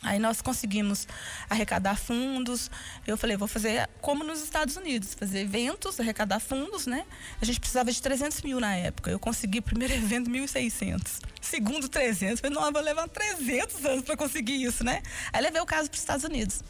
Aí 0.06 0.20
nós 0.20 0.40
conseguimos 0.40 1.08
arrecadar 1.50 1.96
fundos. 1.96 2.70
Eu 3.08 3.18
falei, 3.18 3.36
vou 3.36 3.48
fazer 3.48 3.90
como 4.02 4.24
nos 4.24 4.42
Estados 4.44 4.78
Unidos, 4.78 5.16
fazer 5.16 5.40
eventos, 5.40 6.00
arrecadar 6.00 6.40
fundos, 6.40 6.86
né? 6.86 7.06
A 7.42 7.46
gente 7.46 7.60
precisava 7.60 7.92
de 7.92 8.00
300 8.00 8.44
mil 8.44 8.60
na 8.60 8.76
época. 8.76 9.10
Eu 9.10 9.18
consegui 9.18 9.62
primeiro 9.62 9.94
evento 9.96 10.30
1.600, 10.30 11.22
segundo 11.42 11.90
300. 11.90 12.32
Eu 12.34 12.38
falei, 12.38 12.56
não, 12.56 12.68
eu 12.68 12.72
vou 12.72 12.82
levar 12.84 13.08
300 13.10 13.84
anos 13.84 14.04
para 14.04 14.16
conseguir 14.16 14.64
isso, 14.64 14.84
né? 14.84 15.02
Aí 15.34 15.42
levei 15.42 15.60
o 15.60 15.66
caso 15.66 15.90
para 15.90 15.96
os 15.96 16.02
Estados 16.02 16.24
Unidos. 16.24 16.64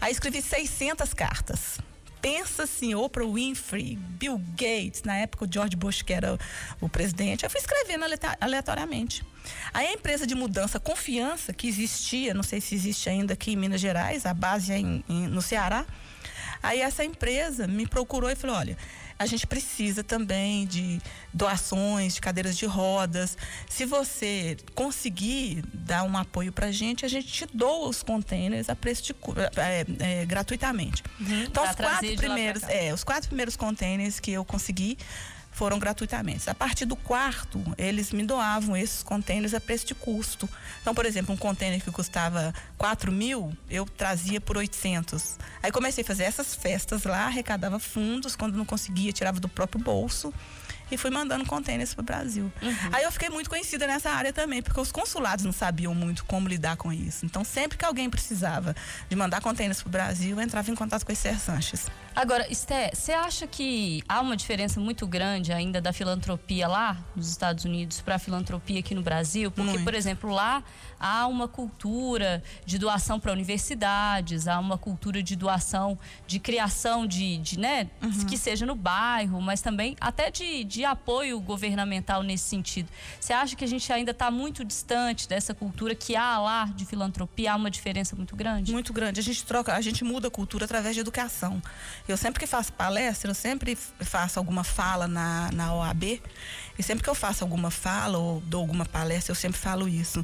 Aí 0.00 0.12
escrevi 0.12 0.42
600 0.42 1.12
cartas. 1.14 1.78
Pensa 2.20 2.62
assim, 2.62 2.94
Oprah 2.94 3.26
Winfrey, 3.26 3.96
Bill 3.96 4.40
Gates, 4.50 5.02
na 5.02 5.16
época 5.16 5.44
o 5.44 5.48
George 5.52 5.74
Bush 5.74 6.02
que 6.02 6.12
era 6.12 6.38
o 6.80 6.88
presidente. 6.88 7.44
Eu 7.44 7.50
fui 7.50 7.60
escrevendo 7.60 8.04
aleatoriamente. 8.40 9.24
Aí 9.74 9.88
a 9.88 9.92
empresa 9.92 10.24
de 10.24 10.34
mudança 10.34 10.78
Confiança, 10.78 11.52
que 11.52 11.66
existia, 11.66 12.32
não 12.32 12.44
sei 12.44 12.60
se 12.60 12.76
existe 12.76 13.10
ainda 13.10 13.32
aqui 13.32 13.52
em 13.52 13.56
Minas 13.56 13.80
Gerais, 13.80 14.24
a 14.24 14.32
base 14.32 14.72
é 14.72 14.78
em, 14.78 15.04
em, 15.08 15.26
no 15.26 15.42
Ceará. 15.42 15.84
Aí 16.62 16.80
essa 16.80 17.04
empresa 17.04 17.66
me 17.66 17.86
procurou 17.86 18.30
e 18.30 18.36
falou: 18.36 18.56
olha, 18.56 18.78
a 19.18 19.26
gente 19.26 19.46
precisa 19.46 20.02
também 20.02 20.66
de 20.66 21.00
doações 21.32 22.14
de 22.14 22.20
cadeiras 22.20 22.56
de 22.56 22.66
rodas. 22.66 23.36
Se 23.68 23.84
você 23.84 24.56
conseguir 24.74 25.62
dar 25.72 26.02
um 26.04 26.16
apoio 26.16 26.52
para 26.52 26.66
a 26.66 26.72
gente, 26.72 27.04
a 27.04 27.08
gente 27.08 27.26
te 27.26 27.46
doa 27.52 27.88
os 27.88 28.02
containers 28.02 28.68
a 28.68 28.76
preço 28.76 29.02
de 29.02 29.14
é, 29.56 29.86
é, 29.98 30.24
gratuitamente. 30.26 31.02
Uhum, 31.20 31.42
então 31.44 31.68
os 31.68 31.76
quatro 31.76 32.16
primeiros, 32.16 32.62
é, 32.64 32.92
os 32.92 33.04
quatro 33.04 33.28
primeiros 33.28 33.56
containers 33.56 34.20
que 34.20 34.32
eu 34.32 34.44
consegui 34.44 34.98
foram 35.52 35.78
gratuitamente. 35.78 36.48
A 36.48 36.54
partir 36.54 36.86
do 36.86 36.96
quarto, 36.96 37.62
eles 37.78 38.10
me 38.10 38.24
doavam 38.24 38.76
esses 38.76 39.02
contêineres 39.02 39.54
a 39.54 39.60
preço 39.60 39.86
de 39.86 39.94
custo. 39.94 40.48
Então, 40.80 40.94
por 40.94 41.06
exemplo, 41.06 41.34
um 41.34 41.36
contêiner 41.36 41.82
que 41.82 41.90
custava 41.90 42.52
4 42.78 43.12
mil, 43.12 43.56
eu 43.70 43.84
trazia 43.84 44.40
por 44.40 44.56
800. 44.56 45.38
Aí 45.62 45.70
comecei 45.70 46.02
a 46.02 46.06
fazer 46.06 46.24
essas 46.24 46.54
festas 46.54 47.04
lá, 47.04 47.26
arrecadava 47.26 47.78
fundos, 47.78 48.34
quando 48.34 48.56
não 48.56 48.64
conseguia, 48.64 49.12
tirava 49.12 49.38
do 49.38 49.48
próprio 49.48 49.80
bolso 49.80 50.32
e 50.90 50.96
fui 50.96 51.10
mandando 51.10 51.44
contêineres 51.46 51.94
para 51.94 52.02
o 52.02 52.04
Brasil. 52.04 52.52
Uhum. 52.60 52.74
Aí 52.92 53.02
eu 53.02 53.10
fiquei 53.10 53.30
muito 53.30 53.48
conhecida 53.48 53.86
nessa 53.86 54.10
área 54.10 54.32
também, 54.32 54.62
porque 54.62 54.78
os 54.78 54.92
consulados 54.92 55.44
não 55.44 55.52
sabiam 55.52 55.94
muito 55.94 56.24
como 56.24 56.46
lidar 56.46 56.76
com 56.76 56.92
isso. 56.92 57.24
Então, 57.24 57.44
sempre 57.44 57.78
que 57.78 57.84
alguém 57.84 58.10
precisava 58.10 58.76
de 59.08 59.16
mandar 59.16 59.40
contêineres 59.40 59.80
para 59.80 59.88
o 59.88 59.90
Brasil, 59.90 60.36
eu 60.36 60.42
entrava 60.42 60.70
em 60.70 60.74
contato 60.74 61.04
com 61.04 61.12
a 61.12 61.14
Esther 61.14 61.38
Sanches. 61.38 61.86
Agora, 62.14 62.50
Esté, 62.50 62.90
você 62.94 63.12
acha 63.12 63.46
que 63.46 64.02
há 64.06 64.20
uma 64.20 64.36
diferença 64.36 64.78
muito 64.78 65.06
grande 65.06 65.52
ainda 65.52 65.80
da 65.80 65.92
filantropia 65.92 66.68
lá 66.68 66.96
nos 67.16 67.28
Estados 67.28 67.64
Unidos 67.64 68.00
para 68.00 68.16
a 68.16 68.18
filantropia 68.18 68.80
aqui 68.80 68.94
no 68.94 69.02
Brasil? 69.02 69.50
Porque, 69.50 69.70
muito. 69.70 69.84
por 69.84 69.94
exemplo, 69.94 70.30
lá 70.30 70.62
há 71.00 71.26
uma 71.26 71.48
cultura 71.48 72.42
de 72.64 72.78
doação 72.78 73.18
para 73.18 73.32
universidades, 73.32 74.46
há 74.46 74.58
uma 74.58 74.78
cultura 74.78 75.22
de 75.22 75.34
doação, 75.34 75.98
de 76.26 76.38
criação 76.38 77.06
de, 77.06 77.38
de 77.38 77.58
né, 77.58 77.90
uhum. 78.02 78.26
que 78.26 78.36
seja 78.36 78.64
no 78.64 78.76
bairro, 78.76 79.40
mas 79.40 79.60
também 79.60 79.96
até 80.00 80.30
de, 80.30 80.62
de 80.64 80.84
apoio 80.84 81.40
governamental 81.40 82.22
nesse 82.22 82.44
sentido. 82.44 82.88
Você 83.18 83.32
acha 83.32 83.56
que 83.56 83.64
a 83.64 83.68
gente 83.68 83.92
ainda 83.92 84.12
está 84.12 84.30
muito 84.30 84.64
distante 84.64 85.28
dessa 85.28 85.54
cultura 85.54 85.94
que 85.94 86.14
há 86.14 86.38
lá 86.38 86.66
de 86.66 86.84
filantropia? 86.84 87.52
Há 87.52 87.56
uma 87.56 87.70
diferença 87.70 88.14
muito 88.14 88.36
grande? 88.36 88.70
Muito 88.70 88.92
grande. 88.92 89.18
A 89.18 89.22
gente 89.22 89.44
troca, 89.44 89.74
a 89.74 89.80
gente 89.80 90.04
muda 90.04 90.28
a 90.28 90.30
cultura 90.30 90.66
através 90.66 90.94
de 90.94 91.00
educação. 91.00 91.60
Eu 92.08 92.16
sempre 92.16 92.40
que 92.40 92.46
faço 92.46 92.72
palestra, 92.72 93.30
eu 93.30 93.34
sempre 93.34 93.76
faço 94.00 94.38
alguma 94.38 94.64
fala 94.64 95.06
na, 95.06 95.50
na 95.52 95.74
OAB. 95.74 96.20
E 96.78 96.82
sempre 96.82 97.04
que 97.04 97.10
eu 97.10 97.14
faço 97.14 97.44
alguma 97.44 97.70
fala 97.70 98.18
ou 98.18 98.40
dou 98.40 98.60
alguma 98.60 98.84
palestra, 98.84 99.32
eu 99.32 99.36
sempre 99.36 99.58
falo 99.58 99.88
isso. 99.88 100.22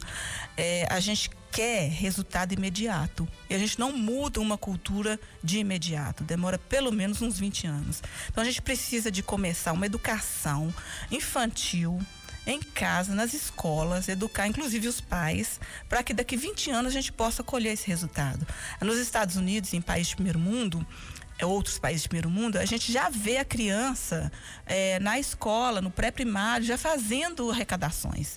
É, 0.56 0.86
a 0.90 1.00
gente 1.00 1.30
quer 1.50 1.88
resultado 1.88 2.52
imediato. 2.52 3.28
E 3.48 3.54
a 3.54 3.58
gente 3.58 3.78
não 3.78 3.92
muda 3.92 4.40
uma 4.40 4.58
cultura 4.58 5.18
de 5.42 5.58
imediato. 5.58 6.24
Demora 6.24 6.58
pelo 6.58 6.92
menos 6.92 7.22
uns 7.22 7.38
20 7.38 7.66
anos. 7.66 8.02
Então 8.28 8.42
a 8.42 8.46
gente 8.46 8.62
precisa 8.62 9.10
de 9.10 9.22
começar 9.22 9.72
uma 9.72 9.86
educação 9.86 10.72
infantil 11.10 12.00
em 12.46 12.60
casa, 12.62 13.14
nas 13.14 13.34
escolas, 13.34 14.08
educar 14.08 14.46
inclusive 14.46 14.88
os 14.88 15.02
pais, 15.02 15.60
para 15.86 16.02
que 16.02 16.14
daqui 16.14 16.34
20 16.34 16.70
anos 16.70 16.90
a 16.90 16.94
gente 16.94 17.12
possa 17.12 17.42
colher 17.42 17.74
esse 17.74 17.86
resultado. 17.86 18.46
Nos 18.80 18.96
Estados 18.96 19.36
Unidos, 19.36 19.74
em 19.74 19.82
países 19.82 20.08
de 20.08 20.14
primeiro 20.14 20.38
mundo, 20.38 20.86
outros 21.46 21.78
países 21.78 22.02
de 22.02 22.08
primeiro 22.08 22.30
mundo, 22.30 22.56
a 22.56 22.64
gente 22.64 22.92
já 22.92 23.08
vê 23.08 23.38
a 23.38 23.44
criança 23.44 24.30
é, 24.66 24.98
na 24.98 25.18
escola, 25.18 25.80
no 25.80 25.90
pré-primário, 25.90 26.66
já 26.66 26.76
fazendo 26.76 27.50
arrecadações. 27.50 28.36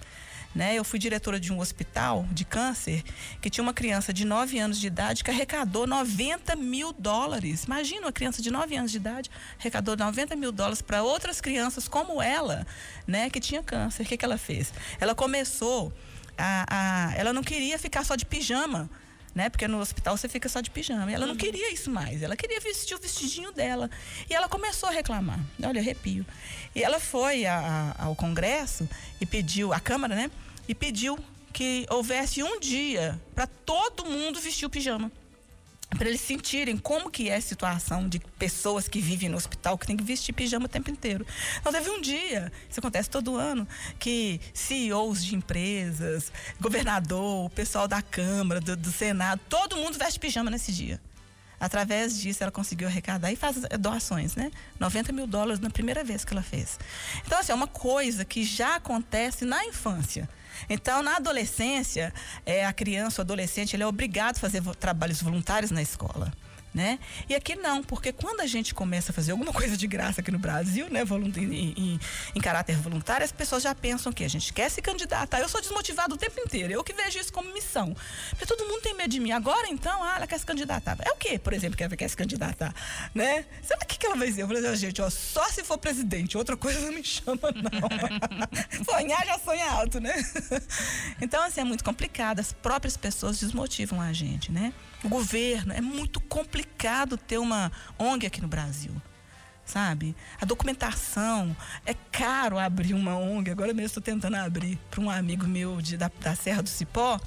Né? 0.53 0.75
Eu 0.75 0.83
fui 0.83 0.99
diretora 0.99 1.39
de 1.39 1.53
um 1.53 1.59
hospital 1.59 2.25
de 2.29 2.43
câncer 2.43 3.03
que 3.41 3.49
tinha 3.49 3.63
uma 3.63 3.73
criança 3.73 4.11
de 4.11 4.25
9 4.25 4.59
anos 4.59 4.79
de 4.79 4.87
idade 4.87 5.23
que 5.23 5.31
arrecadou 5.31 5.87
90 5.87 6.57
mil 6.57 6.91
dólares. 6.91 7.63
Imagina 7.63 8.01
uma 8.01 8.11
criança 8.11 8.41
de 8.41 8.51
9 8.51 8.75
anos 8.75 8.91
de 8.91 8.97
idade 8.97 9.31
arrecadou 9.57 9.95
90 9.95 10.35
mil 10.35 10.51
dólares 10.51 10.81
para 10.81 11.03
outras 11.03 11.39
crianças 11.39 11.87
como 11.87 12.21
ela, 12.21 12.67
né? 13.07 13.29
Que 13.29 13.39
tinha 13.39 13.63
câncer. 13.63 14.03
O 14.03 14.05
que, 14.05 14.17
que 14.17 14.25
ela 14.25 14.37
fez? 14.37 14.73
Ela 14.99 15.15
começou 15.15 15.93
a, 16.37 16.65
a. 16.67 17.15
Ela 17.15 17.31
não 17.31 17.43
queria 17.43 17.79
ficar 17.79 18.03
só 18.03 18.17
de 18.17 18.25
pijama 18.25 18.89
né? 19.33 19.49
Porque 19.49 19.67
no 19.67 19.79
hospital 19.79 20.17
você 20.17 20.27
fica 20.27 20.49
só 20.49 20.61
de 20.61 20.69
pijama. 20.69 21.09
E 21.11 21.13
ela 21.13 21.25
não 21.25 21.33
uhum. 21.33 21.39
queria 21.39 21.71
isso 21.73 21.89
mais. 21.89 22.21
Ela 22.21 22.35
queria 22.35 22.59
vestir 22.59 22.95
o 22.95 22.99
vestidinho 22.99 23.51
dela. 23.51 23.89
E 24.29 24.33
ela 24.33 24.47
começou 24.47 24.89
a 24.89 24.91
reclamar. 24.91 25.39
Olha, 25.63 25.79
arrepio. 25.79 26.25
E 26.75 26.83
ela 26.83 26.99
foi 26.99 27.45
a, 27.45 27.95
a, 27.97 28.05
ao 28.05 28.15
Congresso 28.15 28.87
e 29.19 29.25
pediu, 29.25 29.73
a 29.73 29.79
Câmara, 29.79 30.15
né? 30.15 30.31
E 30.67 30.75
pediu 30.75 31.17
que 31.53 31.85
houvesse 31.89 32.41
um 32.43 32.59
dia 32.59 33.19
para 33.35 33.47
todo 33.47 34.05
mundo 34.05 34.39
vestir 34.39 34.65
o 34.65 34.69
pijama. 34.69 35.11
Para 36.01 36.09
eles 36.09 36.21
sentirem 36.21 36.77
como 36.77 37.11
que 37.11 37.29
é 37.29 37.35
a 37.35 37.41
situação 37.41 38.09
de 38.09 38.17
pessoas 38.39 38.87
que 38.87 38.99
vivem 38.99 39.29
no 39.29 39.37
hospital, 39.37 39.77
que 39.77 39.85
tem 39.85 39.95
que 39.95 40.03
vestir 40.03 40.33
pijama 40.33 40.65
o 40.65 40.67
tempo 40.67 40.89
inteiro. 40.89 41.23
Então 41.59 41.71
teve 41.71 41.91
um 41.91 42.01
dia, 42.01 42.51
isso 42.67 42.79
acontece 42.79 43.07
todo 43.07 43.35
ano, 43.35 43.67
que 43.99 44.41
CEOs 44.51 45.23
de 45.23 45.35
empresas, 45.35 46.31
governador, 46.59 47.45
o 47.45 47.49
pessoal 47.51 47.87
da 47.87 48.01
Câmara, 48.01 48.59
do, 48.59 48.75
do 48.75 48.91
Senado, 48.91 49.41
todo 49.47 49.75
mundo 49.75 49.95
veste 49.95 50.19
pijama 50.19 50.49
nesse 50.49 50.73
dia. 50.73 50.99
Através 51.59 52.19
disso, 52.19 52.41
ela 52.41 52.51
conseguiu 52.51 52.87
arrecadar 52.87 53.31
e 53.31 53.35
faz 53.35 53.57
doações, 53.79 54.35
né? 54.35 54.51
90 54.79 55.11
mil 55.11 55.27
dólares 55.27 55.59
na 55.59 55.69
primeira 55.69 56.03
vez 56.03 56.25
que 56.25 56.33
ela 56.33 56.41
fez. 56.41 56.79
Então, 57.27 57.37
assim, 57.37 57.51
é 57.51 57.55
uma 57.55 57.67
coisa 57.67 58.25
que 58.25 58.43
já 58.43 58.77
acontece 58.77 59.45
na 59.45 59.63
infância. 59.67 60.27
Então, 60.69 61.01
na 61.01 61.17
adolescência, 61.17 62.13
é, 62.45 62.65
a 62.65 62.73
criança, 62.73 63.21
o 63.21 63.23
adolescente, 63.23 63.75
ele 63.75 63.83
é 63.83 63.87
obrigado 63.87 64.37
a 64.37 64.39
fazer 64.39 64.61
trabalhos 64.75 65.21
voluntários 65.21 65.71
na 65.71 65.81
escola 65.81 66.31
né? 66.73 66.99
E 67.27 67.35
aqui 67.35 67.55
não, 67.55 67.83
porque 67.83 68.13
quando 68.13 68.39
a 68.39 68.47
gente 68.47 68.73
começa 68.73 69.11
a 69.11 69.13
fazer 69.13 69.31
alguma 69.31 69.51
coisa 69.53 69.75
de 69.75 69.87
graça 69.87 70.21
aqui 70.21 70.31
no 70.31 70.39
Brasil, 70.39 70.87
né, 70.89 71.03
em, 71.37 71.73
em, 71.77 71.99
em, 72.35 72.41
caráter 72.41 72.77
voluntário, 72.77 73.23
as 73.23 73.31
pessoas 73.31 73.63
já 73.63 73.75
pensam 73.75 74.11
que 74.11 74.23
a 74.23 74.29
gente 74.29 74.53
quer 74.53 74.69
se 74.69 74.81
candidatar. 74.81 75.39
Eu 75.39 75.49
sou 75.49 75.61
desmotivado 75.61 76.15
o 76.15 76.17
tempo 76.17 76.39
inteiro, 76.39 76.71
eu 76.73 76.83
que 76.83 76.93
vejo 76.93 77.19
isso 77.19 77.31
como 77.31 77.51
missão. 77.53 77.95
Porque 78.29 78.45
todo 78.45 78.65
mundo 78.65 78.81
tem 78.81 78.93
medo 78.95 79.09
de 79.09 79.19
mim. 79.19 79.31
Agora, 79.31 79.67
então, 79.67 80.03
ah, 80.03 80.15
ela 80.15 80.27
quer 80.27 80.39
se 80.39 80.45
candidatar. 80.45 80.97
É 81.03 81.11
o 81.11 81.15
quê, 81.15 81.37
por 81.37 81.53
exemplo, 81.53 81.77
que 81.77 81.83
ela 81.83 81.95
quer 81.95 82.07
se 82.07 82.15
candidatar, 82.15 82.73
né? 83.13 83.45
Sabe 83.63 83.83
o 83.83 83.87
que, 83.87 83.97
que 83.97 84.05
ela 84.05 84.15
vai 84.15 84.27
dizer? 84.27 84.43
Eu 84.43 84.47
falei, 84.47 84.65
assim, 84.65 84.77
gente, 84.77 85.01
ó, 85.01 85.09
só 85.09 85.47
se 85.49 85.63
for 85.63 85.77
presidente, 85.77 86.37
outra 86.37 86.55
coisa 86.55 86.79
não 86.79 86.93
me 86.93 87.03
chama, 87.03 87.51
não. 87.51 88.85
Sonhar 88.85 89.25
já 89.25 89.37
sonha 89.39 89.69
alto, 89.71 89.99
né? 89.99 90.13
então, 91.21 91.43
assim, 91.43 91.61
é 91.61 91.63
muito 91.63 91.83
complicado. 91.83 92.39
As 92.39 92.51
próprias 92.51 92.97
pessoas 92.97 93.39
desmotivam 93.39 94.01
a 94.01 94.11
gente, 94.13 94.51
né? 94.51 94.73
o 95.03 95.09
governo. 95.09 95.73
É 95.73 95.81
muito 95.81 96.19
complicado 96.19 97.17
ter 97.17 97.37
uma 97.37 97.71
ONG 97.97 98.25
aqui 98.25 98.41
no 98.41 98.47
Brasil. 98.47 98.91
Sabe? 99.65 100.15
A 100.39 100.45
documentação. 100.45 101.55
É 101.85 101.93
caro 101.93 102.57
abrir 102.57 102.93
uma 102.93 103.15
ONG. 103.17 103.51
Agora 103.51 103.73
mesmo 103.73 103.87
estou 103.87 104.03
tentando 104.03 104.35
abrir 104.35 104.77
para 104.89 105.01
um 105.01 105.09
amigo 105.09 105.47
meu 105.47 105.81
de, 105.81 105.97
da, 105.97 106.11
da 106.19 106.35
Serra 106.35 106.61
do 106.61 106.69
Cipó, 106.69 107.19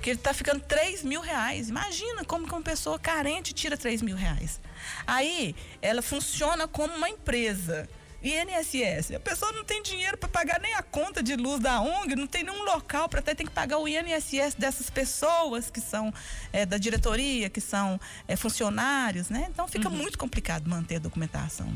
que 0.00 0.10
ele 0.10 0.18
está 0.18 0.32
ficando 0.32 0.60
3 0.60 1.02
mil 1.04 1.20
reais. 1.20 1.68
Imagina 1.68 2.24
como 2.24 2.46
que 2.46 2.52
uma 2.52 2.62
pessoa 2.62 2.98
carente 2.98 3.52
tira 3.52 3.76
3 3.76 4.02
mil 4.02 4.16
reais. 4.16 4.60
Aí 5.06 5.54
ela 5.82 6.02
funciona 6.02 6.68
como 6.68 6.94
uma 6.94 7.08
empresa. 7.08 7.88
INSS. 8.22 9.14
A 9.14 9.20
pessoa 9.20 9.52
não 9.52 9.64
tem 9.64 9.82
dinheiro 9.82 10.16
para 10.16 10.28
pagar 10.28 10.60
nem 10.60 10.74
a 10.74 10.82
conta 10.82 11.22
de 11.22 11.36
luz 11.36 11.60
da 11.60 11.80
ONG, 11.80 12.14
não 12.14 12.26
tem 12.26 12.44
nenhum 12.44 12.64
local 12.64 13.08
para 13.08 13.22
ter, 13.22 13.34
tem 13.34 13.46
que 13.46 13.52
pagar 13.52 13.78
o 13.78 13.88
INSS 13.88 14.54
dessas 14.58 14.90
pessoas 14.90 15.70
que 15.70 15.80
são 15.80 16.12
é, 16.52 16.66
da 16.66 16.78
diretoria, 16.78 17.48
que 17.48 17.60
são 17.60 17.98
é, 18.28 18.36
funcionários, 18.36 19.30
né? 19.30 19.46
Então 19.50 19.66
fica 19.66 19.88
uhum. 19.88 19.96
muito 19.96 20.18
complicado 20.18 20.68
manter 20.68 20.96
a 20.96 21.00
documentação. 21.00 21.72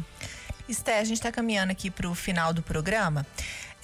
Esté, 0.68 0.98
a 0.98 1.04
gente 1.04 1.18
está 1.18 1.30
caminhando 1.30 1.72
aqui 1.72 1.90
para 1.90 2.08
o 2.08 2.14
final 2.14 2.52
do 2.52 2.62
programa. 2.62 3.26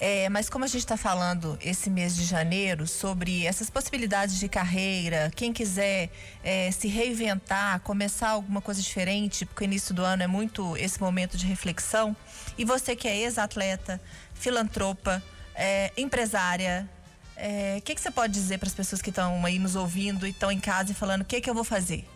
É, 0.03 0.27
mas 0.29 0.49
como 0.49 0.65
a 0.65 0.67
gente 0.67 0.79
está 0.79 0.97
falando 0.97 1.59
esse 1.61 1.87
mês 1.87 2.15
de 2.15 2.23
janeiro 2.23 2.87
sobre 2.87 3.45
essas 3.45 3.69
possibilidades 3.69 4.39
de 4.39 4.49
carreira, 4.49 5.31
quem 5.35 5.53
quiser 5.53 6.09
é, 6.43 6.71
se 6.71 6.87
reinventar, 6.87 7.79
começar 7.81 8.29
alguma 8.29 8.61
coisa 8.61 8.81
diferente, 8.81 9.45
porque 9.45 9.63
o 9.63 9.65
início 9.65 9.93
do 9.93 10.03
ano 10.03 10.23
é 10.23 10.27
muito 10.27 10.75
esse 10.75 10.99
momento 10.99 11.37
de 11.37 11.45
reflexão. 11.45 12.15
E 12.57 12.65
você 12.65 12.95
que 12.95 13.07
é 13.07 13.17
ex-atleta, 13.17 14.01
filantropa, 14.33 15.21
é, 15.55 15.91
empresária, 15.97 16.89
o 17.35 17.39
é, 17.43 17.81
que, 17.81 17.95
que 17.95 18.01
você 18.01 18.11
pode 18.11 18.33
dizer 18.33 18.57
para 18.57 18.67
as 18.67 18.73
pessoas 18.73 19.01
que 19.01 19.09
estão 19.09 19.45
aí 19.45 19.57
nos 19.57 19.75
ouvindo 19.75 20.27
e 20.27 20.29
estão 20.29 20.51
em 20.51 20.59
casa 20.59 20.91
e 20.91 20.95
falando 20.95 21.21
o 21.21 21.25
que, 21.25 21.41
que 21.41 21.49
eu 21.49 21.53
vou 21.53 21.63
fazer? 21.63 22.07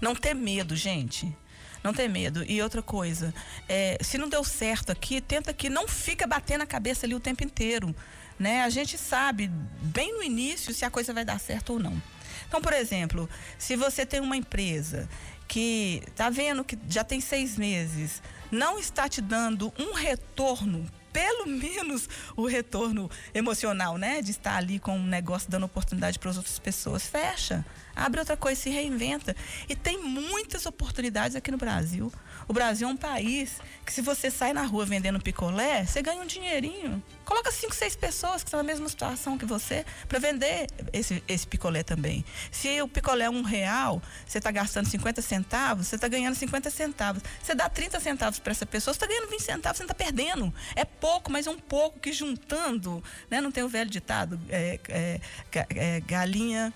Não 0.00 0.14
ter 0.14 0.34
medo, 0.34 0.76
gente. 0.76 1.34
Não 1.82 1.92
ter 1.92 2.08
medo. 2.08 2.44
E 2.44 2.60
outra 2.62 2.82
coisa, 2.82 3.34
é, 3.68 3.98
se 4.02 4.18
não 4.18 4.28
deu 4.28 4.44
certo 4.44 4.92
aqui, 4.92 5.20
tenta 5.20 5.52
que 5.52 5.70
não 5.70 5.88
fica 5.88 6.26
batendo 6.26 6.62
a 6.62 6.66
cabeça 6.66 7.06
ali 7.06 7.14
o 7.14 7.20
tempo 7.20 7.42
inteiro. 7.42 7.94
Né? 8.38 8.62
A 8.62 8.70
gente 8.70 8.96
sabe 8.96 9.48
bem 9.82 10.12
no 10.14 10.22
início 10.22 10.72
se 10.72 10.84
a 10.84 10.90
coisa 10.90 11.12
vai 11.12 11.24
dar 11.24 11.38
certo 11.40 11.74
ou 11.74 11.78
não. 11.78 12.00
Então, 12.48 12.60
por 12.60 12.72
exemplo, 12.72 13.28
se 13.58 13.76
você 13.76 14.04
tem 14.04 14.20
uma 14.20 14.36
empresa 14.36 15.08
que 15.46 16.02
está 16.06 16.30
vendo 16.30 16.64
que 16.64 16.78
já 16.88 17.02
tem 17.02 17.20
seis 17.20 17.56
meses, 17.56 18.22
não 18.50 18.78
está 18.78 19.08
te 19.08 19.20
dando 19.20 19.72
um 19.78 19.92
retorno 19.92 20.86
pelo 21.12 21.46
menos 21.46 22.08
o 22.36 22.46
retorno 22.46 23.10
emocional, 23.34 23.98
né? 23.98 24.22
De 24.22 24.30
estar 24.30 24.56
ali 24.56 24.78
com 24.78 24.96
um 24.96 25.06
negócio 25.06 25.50
dando 25.50 25.66
oportunidade 25.66 26.18
para 26.18 26.30
as 26.30 26.36
outras 26.36 26.58
pessoas. 26.58 27.06
Fecha. 27.06 27.64
Abre 28.00 28.18
outra 28.18 28.34
coisa, 28.34 28.58
se 28.58 28.70
reinventa. 28.70 29.36
E 29.68 29.76
tem 29.76 30.02
muitas 30.02 30.64
oportunidades 30.64 31.36
aqui 31.36 31.50
no 31.50 31.58
Brasil. 31.58 32.10
O 32.48 32.52
Brasil 32.54 32.88
é 32.88 32.90
um 32.90 32.96
país 32.96 33.60
que 33.84 33.92
se 33.92 34.00
você 34.00 34.30
sai 34.30 34.54
na 34.54 34.62
rua 34.62 34.86
vendendo 34.86 35.20
picolé, 35.20 35.84
você 35.84 36.00
ganha 36.00 36.22
um 36.22 36.26
dinheirinho. 36.26 37.02
Coloca 37.26 37.52
cinco, 37.52 37.74
seis 37.74 37.94
pessoas 37.94 38.42
que 38.42 38.48
estão 38.48 38.56
na 38.56 38.64
mesma 38.64 38.88
situação 38.88 39.36
que 39.36 39.44
você 39.44 39.84
para 40.08 40.18
vender 40.18 40.66
esse, 40.94 41.22
esse 41.28 41.46
picolé 41.46 41.82
também. 41.82 42.24
Se 42.50 42.80
o 42.80 42.88
picolé 42.88 43.26
é 43.26 43.30
um 43.30 43.42
real, 43.42 44.02
você 44.26 44.38
está 44.38 44.50
gastando 44.50 44.86
50 44.86 45.20
centavos, 45.20 45.86
você 45.86 45.96
está 45.96 46.08
ganhando 46.08 46.34
50 46.34 46.70
centavos. 46.70 47.22
Você 47.42 47.54
dá 47.54 47.68
30 47.68 48.00
centavos 48.00 48.38
para 48.38 48.52
essa 48.52 48.64
pessoa, 48.64 48.94
você 48.94 48.96
está 48.96 49.06
ganhando 49.06 49.28
20 49.28 49.42
centavos, 49.42 49.76
você 49.76 49.84
está 49.84 49.94
perdendo. 49.94 50.52
É 50.74 50.86
pouco, 50.86 51.30
mas 51.30 51.46
é 51.46 51.50
um 51.50 51.58
pouco 51.58 52.00
que 52.00 52.14
juntando, 52.14 53.04
né? 53.30 53.42
Não 53.42 53.52
tem 53.52 53.62
o 53.62 53.68
velho 53.68 53.90
ditado, 53.90 54.40
é, 54.48 54.80
é, 54.88 55.20
é 55.52 56.00
galinha 56.00 56.72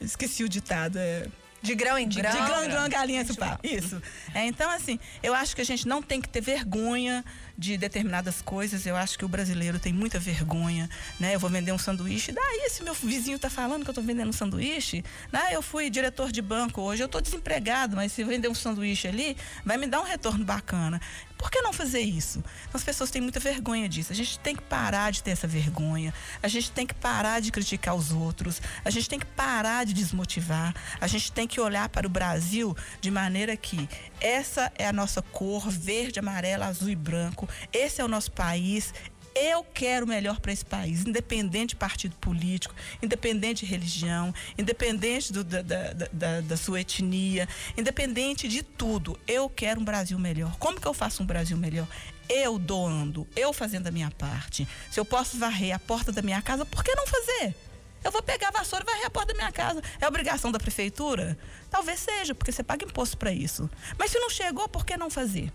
Esqueci 0.00 0.44
o 0.44 0.48
ditado. 0.48 0.96
É... 0.98 1.26
De 1.62 1.74
grão 1.74 1.98
em 1.98 2.08
grão. 2.08 2.30
De 2.30 2.36
grão 2.36 2.64
em 2.64 2.68
grão, 2.68 2.88
galinha 2.88 3.24
chupar. 3.24 3.58
Isso. 3.62 4.00
É, 4.34 4.44
então, 4.46 4.70
assim, 4.70 4.98
eu 5.22 5.34
acho 5.34 5.56
que 5.56 5.62
a 5.62 5.64
gente 5.64 5.88
não 5.88 6.02
tem 6.02 6.20
que 6.20 6.28
ter 6.28 6.42
vergonha 6.42 7.24
de 7.56 7.76
determinadas 7.76 8.42
coisas. 8.42 8.86
Eu 8.86 8.96
acho 8.96 9.18
que 9.18 9.24
o 9.24 9.28
brasileiro 9.28 9.78
tem 9.78 9.92
muita 9.92 10.18
vergonha, 10.18 10.88
né? 11.18 11.34
Eu 11.34 11.40
vou 11.40 11.50
vender 11.50 11.72
um 11.72 11.78
sanduíche, 11.78 12.32
daí 12.32 12.68
se 12.70 12.82
meu 12.82 12.94
vizinho 12.94 13.36
está 13.36 13.50
falando 13.50 13.82
que 13.82 13.90
eu 13.90 13.92
estou 13.92 14.04
vendendo 14.04 14.28
um 14.28 14.32
sanduíche, 14.32 15.04
né? 15.32 15.48
Eu 15.52 15.62
fui 15.62 15.90
diretor 15.90 16.32
de 16.32 16.42
banco 16.42 16.80
hoje, 16.80 17.02
eu 17.02 17.06
estou 17.06 17.20
desempregado, 17.20 17.96
mas 17.96 18.12
se 18.12 18.24
vender 18.24 18.48
um 18.48 18.54
sanduíche 18.54 19.08
ali, 19.08 19.36
vai 19.64 19.76
me 19.76 19.86
dar 19.86 20.00
um 20.00 20.04
retorno 20.04 20.44
bacana. 20.44 21.00
Por 21.36 21.50
que 21.50 21.60
não 21.60 21.72
fazer 21.72 22.00
isso? 22.00 22.38
Então, 22.38 22.78
as 22.78 22.84
pessoas 22.84 23.10
têm 23.10 23.20
muita 23.20 23.38
vergonha 23.38 23.88
disso. 23.88 24.12
A 24.12 24.14
gente 24.14 24.38
tem 24.38 24.56
que 24.56 24.62
parar 24.62 25.10
de 25.10 25.22
ter 25.22 25.32
essa 25.32 25.46
vergonha. 25.46 26.14
A 26.42 26.48
gente 26.48 26.70
tem 26.70 26.86
que 26.86 26.94
parar 26.94 27.40
de 27.40 27.52
criticar 27.52 27.94
os 27.94 28.12
outros. 28.12 28.62
A 28.84 28.88
gente 28.88 29.08
tem 29.08 29.18
que 29.18 29.26
parar 29.26 29.84
de 29.84 29.92
desmotivar. 29.92 30.74
A 31.00 31.06
gente 31.06 31.30
tem 31.32 31.46
que 31.46 31.60
olhar 31.60 31.88
para 31.88 32.06
o 32.06 32.10
Brasil 32.10 32.74
de 33.00 33.10
maneira 33.10 33.56
que 33.56 33.88
essa 34.20 34.72
é 34.78 34.86
a 34.86 34.92
nossa 34.92 35.20
cor, 35.20 35.68
verde, 35.68 36.18
amarelo, 36.18 36.64
azul 36.64 36.88
e 36.88 36.96
branco. 36.96 37.43
Esse 37.72 38.00
é 38.00 38.04
o 38.04 38.08
nosso 38.08 38.32
país. 38.32 38.92
Eu 39.34 39.64
quero 39.64 40.06
o 40.06 40.08
melhor 40.08 40.38
para 40.38 40.52
esse 40.52 40.64
país, 40.64 41.04
independente 41.04 41.70
de 41.70 41.76
partido 41.76 42.14
político, 42.16 42.72
independente 43.02 43.64
de 43.64 43.70
religião, 43.70 44.32
independente 44.56 45.32
do, 45.32 45.42
da, 45.42 45.60
da, 45.60 45.92
da, 46.12 46.40
da, 46.40 46.56
sua 46.56 46.80
etnia, 46.80 47.48
independente 47.76 48.46
de 48.46 48.62
tudo. 48.62 49.18
Eu 49.26 49.50
quero 49.50 49.80
um 49.80 49.84
Brasil 49.84 50.16
melhor. 50.20 50.56
Como 50.56 50.80
que 50.80 50.86
eu 50.86 50.94
faço 50.94 51.24
um 51.24 51.26
Brasil 51.26 51.56
melhor? 51.56 51.88
Eu 52.28 52.60
doando, 52.60 53.26
eu 53.34 53.52
fazendo 53.52 53.88
a 53.88 53.90
minha 53.90 54.10
parte. 54.12 54.68
Se 54.88 55.00
eu 55.00 55.04
posso 55.04 55.36
varrer 55.36 55.74
a 55.74 55.80
porta 55.80 56.12
da 56.12 56.22
minha 56.22 56.40
casa, 56.40 56.64
por 56.64 56.84
que 56.84 56.94
não 56.94 57.06
fazer? 57.06 57.56
Eu 58.04 58.12
vou 58.12 58.22
pegar 58.22 58.48
a 58.48 58.52
vassoura 58.52 58.84
e 58.84 58.86
varrer 58.86 59.06
a 59.06 59.10
porta 59.10 59.32
da 59.32 59.38
minha 59.38 59.50
casa. 59.50 59.82
É 60.00 60.06
obrigação 60.06 60.52
da 60.52 60.60
prefeitura? 60.60 61.36
Talvez 61.70 61.98
seja, 61.98 62.34
porque 62.34 62.52
você 62.52 62.62
paga 62.62 62.84
imposto 62.84 63.16
para 63.16 63.32
isso. 63.32 63.68
Mas 63.98 64.12
se 64.12 64.18
não 64.18 64.30
chegou, 64.30 64.68
por 64.68 64.86
que 64.86 64.96
não 64.96 65.10
fazer? 65.10 65.50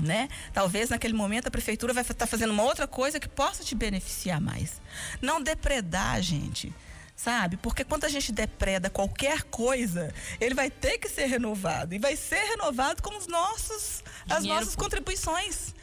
Né? 0.00 0.28
Talvez 0.52 0.90
naquele 0.90 1.14
momento 1.14 1.48
a 1.48 1.50
prefeitura 1.50 1.92
vai 1.92 2.02
estar 2.02 2.14
tá 2.14 2.26
fazendo 2.26 2.52
uma 2.52 2.62
outra 2.62 2.86
coisa 2.86 3.18
que 3.18 3.28
possa 3.28 3.64
te 3.64 3.74
beneficiar 3.74 4.40
mais. 4.40 4.80
Não 5.20 5.42
depredar, 5.42 6.20
gente 6.22 6.72
sabe? 7.20 7.58
Porque 7.58 7.84
quando 7.84 8.04
a 8.04 8.08
gente 8.08 8.32
depreda 8.32 8.88
qualquer 8.88 9.42
coisa, 9.42 10.12
ele 10.40 10.54
vai 10.54 10.70
ter 10.70 10.96
que 10.96 11.06
ser 11.06 11.26
renovado 11.26 11.94
e 11.94 11.98
vai 11.98 12.16
ser 12.16 12.40
renovado 12.44 13.02
com 13.02 13.14
os 13.14 13.26
nossos, 13.26 14.02
as 14.28 14.42
nossas 14.44 14.74
contribuições. 14.74 15.74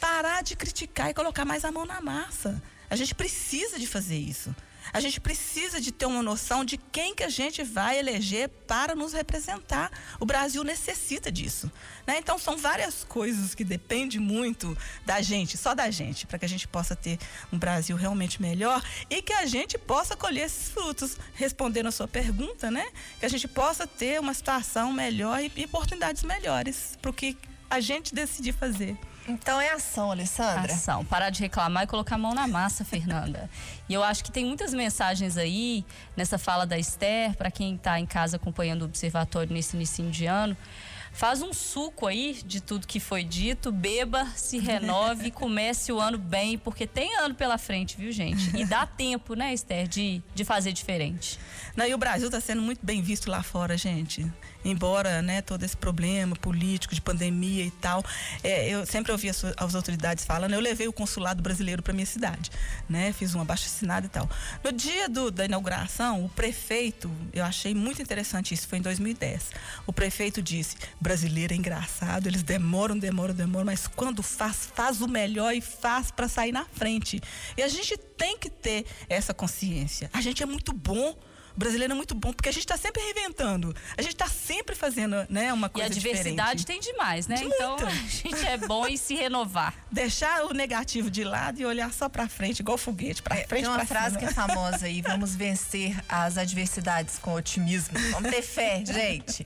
Parar 0.00 0.42
de 0.42 0.56
criticar 0.56 1.10
e 1.10 1.14
colocar 1.14 1.44
mais 1.44 1.64
a 1.64 1.70
mão 1.70 1.86
na 1.86 2.00
massa. 2.00 2.60
A 2.88 2.96
gente 2.96 3.14
precisa 3.14 3.78
de 3.78 3.86
fazer 3.86 4.16
isso. 4.16 4.54
A 4.92 5.00
gente 5.00 5.20
precisa 5.20 5.80
de 5.80 5.92
ter 5.92 6.06
uma 6.06 6.22
noção 6.22 6.64
de 6.64 6.76
quem 6.76 7.14
que 7.14 7.22
a 7.22 7.28
gente 7.28 7.62
vai 7.62 7.98
eleger 7.98 8.48
para 8.66 8.94
nos 8.94 9.12
representar. 9.12 9.90
O 10.18 10.26
Brasil 10.26 10.64
necessita 10.64 11.30
disso. 11.30 11.70
Né? 12.06 12.18
Então 12.18 12.38
são 12.38 12.56
várias 12.56 13.04
coisas 13.04 13.54
que 13.54 13.64
dependem 13.64 14.18
muito 14.18 14.76
da 15.06 15.20
gente, 15.20 15.56
só 15.56 15.74
da 15.74 15.90
gente, 15.90 16.26
para 16.26 16.38
que 16.38 16.44
a 16.44 16.48
gente 16.48 16.66
possa 16.66 16.96
ter 16.96 17.18
um 17.52 17.58
Brasil 17.58 17.96
realmente 17.96 18.42
melhor 18.42 18.82
e 19.08 19.22
que 19.22 19.32
a 19.32 19.46
gente 19.46 19.78
possa 19.78 20.16
colher 20.16 20.46
esses 20.46 20.70
frutos. 20.70 21.16
Respondendo 21.34 21.86
a 21.86 21.92
sua 21.92 22.08
pergunta, 22.08 22.70
né? 22.70 22.86
Que 23.18 23.26
a 23.26 23.28
gente 23.28 23.46
possa 23.46 23.86
ter 23.86 24.20
uma 24.20 24.34
situação 24.34 24.92
melhor 24.92 25.40
e 25.42 25.64
oportunidades 25.64 26.22
melhores 26.22 26.98
para 27.00 27.10
o 27.10 27.14
que 27.14 27.36
a 27.68 27.80
gente 27.80 28.14
decidir 28.14 28.52
fazer. 28.52 28.98
Então 29.30 29.60
é 29.60 29.72
ação, 29.72 30.10
Alessandra. 30.10 30.72
Ação. 30.72 31.04
Parar 31.04 31.30
de 31.30 31.40
reclamar 31.40 31.84
e 31.84 31.86
colocar 31.86 32.16
a 32.16 32.18
mão 32.18 32.34
na 32.34 32.46
massa, 32.46 32.84
Fernanda. 32.84 33.48
e 33.88 33.94
eu 33.94 34.02
acho 34.02 34.24
que 34.24 34.30
tem 34.30 34.44
muitas 34.44 34.74
mensagens 34.74 35.36
aí 35.36 35.84
nessa 36.16 36.38
fala 36.38 36.66
da 36.66 36.78
Esther, 36.78 37.36
para 37.36 37.50
quem 37.50 37.76
está 37.76 37.98
em 37.98 38.06
casa 38.06 38.36
acompanhando 38.36 38.82
o 38.82 38.84
observatório 38.86 39.52
nesse 39.52 39.76
início 39.76 40.10
de 40.10 40.26
ano. 40.26 40.56
Faz 41.12 41.42
um 41.42 41.52
suco 41.52 42.06
aí 42.06 42.40
de 42.44 42.60
tudo 42.60 42.86
que 42.86 43.00
foi 43.00 43.24
dito, 43.24 43.70
beba, 43.72 44.26
se 44.36 44.58
renove 44.58 45.28
e 45.28 45.30
comece 45.32 45.92
o 45.92 46.00
ano 46.00 46.16
bem, 46.16 46.56
porque 46.56 46.86
tem 46.86 47.16
ano 47.16 47.34
pela 47.34 47.58
frente, 47.58 47.96
viu, 47.96 48.12
gente? 48.12 48.56
E 48.56 48.64
dá 48.64 48.86
tempo, 48.86 49.34
né, 49.34 49.52
Esther, 49.52 49.86
de, 49.86 50.22
de 50.34 50.44
fazer 50.44 50.72
diferente. 50.72 51.38
Não, 51.76 51.86
e 51.86 51.94
o 51.94 51.98
Brasil 51.98 52.26
está 52.26 52.40
sendo 52.40 52.62
muito 52.62 52.84
bem 52.84 53.02
visto 53.02 53.30
lá 53.30 53.42
fora, 53.42 53.76
gente. 53.76 54.30
Embora, 54.64 55.22
né, 55.22 55.40
todo 55.40 55.62
esse 55.62 55.76
problema 55.76 56.36
político 56.36 56.94
de 56.94 57.00
pandemia 57.00 57.64
e 57.64 57.70
tal, 57.70 58.04
é, 58.44 58.68
eu 58.68 58.84
sempre 58.84 59.10
ouvi 59.10 59.28
as, 59.28 59.42
as, 59.56 59.74
autoridades 59.74 60.24
falando. 60.24 60.52
Eu 60.52 60.60
levei 60.60 60.86
o 60.86 60.92
consulado 60.92 61.42
brasileiro 61.42 61.82
para 61.82 61.94
minha 61.94 62.06
cidade, 62.06 62.50
né, 62.88 63.12
fiz 63.12 63.34
um 63.34 63.40
abaixo 63.40 63.66
assinado 63.66 64.06
e 64.06 64.08
tal. 64.10 64.28
No 64.62 64.70
dia 64.70 65.08
do, 65.08 65.30
da 65.30 65.46
inauguração, 65.46 66.24
o 66.24 66.28
prefeito, 66.28 67.10
eu 67.32 67.44
achei 67.44 67.74
muito 67.74 68.02
interessante 68.02 68.52
isso, 68.52 68.68
foi 68.68 68.78
em 68.78 68.82
2010. 68.82 69.50
O 69.86 69.92
prefeito 69.92 70.42
disse: 70.42 70.76
brasileiro 71.00 71.54
é 71.54 71.56
engraçado, 71.56 72.26
eles 72.26 72.42
demoram, 72.42 72.98
demoram, 72.98 73.34
demoram, 73.34 73.64
mas 73.64 73.86
quando 73.86 74.22
faz, 74.22 74.68
faz 74.74 75.00
o 75.00 75.08
melhor 75.08 75.54
e 75.54 75.60
faz 75.60 76.10
para 76.10 76.28
sair 76.28 76.52
na 76.52 76.64
frente. 76.64 77.20
E 77.56 77.62
a 77.62 77.68
gente 77.68 77.96
tem 77.96 78.36
que 78.36 78.50
ter 78.50 78.84
essa 79.08 79.32
consciência. 79.32 80.10
A 80.12 80.20
gente 80.20 80.42
é 80.42 80.46
muito 80.46 80.72
bom 80.72 81.16
o 81.54 81.58
brasileiro 81.58 81.92
é 81.92 81.96
muito 81.96 82.14
bom, 82.14 82.32
porque 82.32 82.48
a 82.48 82.52
gente 82.52 82.62
está 82.62 82.76
sempre 82.76 83.02
reinventando. 83.02 83.74
A 83.96 84.02
gente 84.02 84.12
está 84.12 84.28
sempre 84.28 84.74
fazendo 84.74 85.16
né, 85.28 85.52
uma 85.52 85.68
coisa 85.68 85.90
diferente. 85.90 86.16
E 86.16 86.20
a 86.20 86.22
diversidade 86.22 86.60
diferente. 86.60 86.84
tem 86.84 86.92
demais, 86.92 87.26
né? 87.26 87.36
De 87.36 87.44
então 87.44 87.76
muita. 87.76 87.86
a 87.86 87.90
gente 87.90 88.46
é 88.46 88.56
bom 88.56 88.86
em 88.86 88.96
se 88.96 89.14
renovar. 89.14 89.74
Deixar 89.90 90.44
o 90.44 90.54
negativo 90.54 91.10
de 91.10 91.24
lado 91.24 91.60
e 91.60 91.66
olhar 91.66 91.92
só 91.92 92.08
para 92.08 92.28
frente, 92.28 92.60
igual 92.60 92.78
foguete, 92.78 93.22
para 93.22 93.36
é, 93.36 93.46
frente, 93.46 93.64
Tem 93.64 93.70
uma 93.70 93.84
frase 93.84 94.14
cima. 94.14 94.20
que 94.20 94.24
é 94.26 94.30
famosa 94.32 94.86
aí, 94.86 95.02
vamos 95.02 95.34
vencer 95.34 95.96
as 96.08 96.38
adversidades 96.38 97.18
com 97.18 97.34
otimismo. 97.34 97.98
Vamos 98.12 98.30
ter 98.30 98.42
fé, 98.42 98.84
gente. 98.86 99.44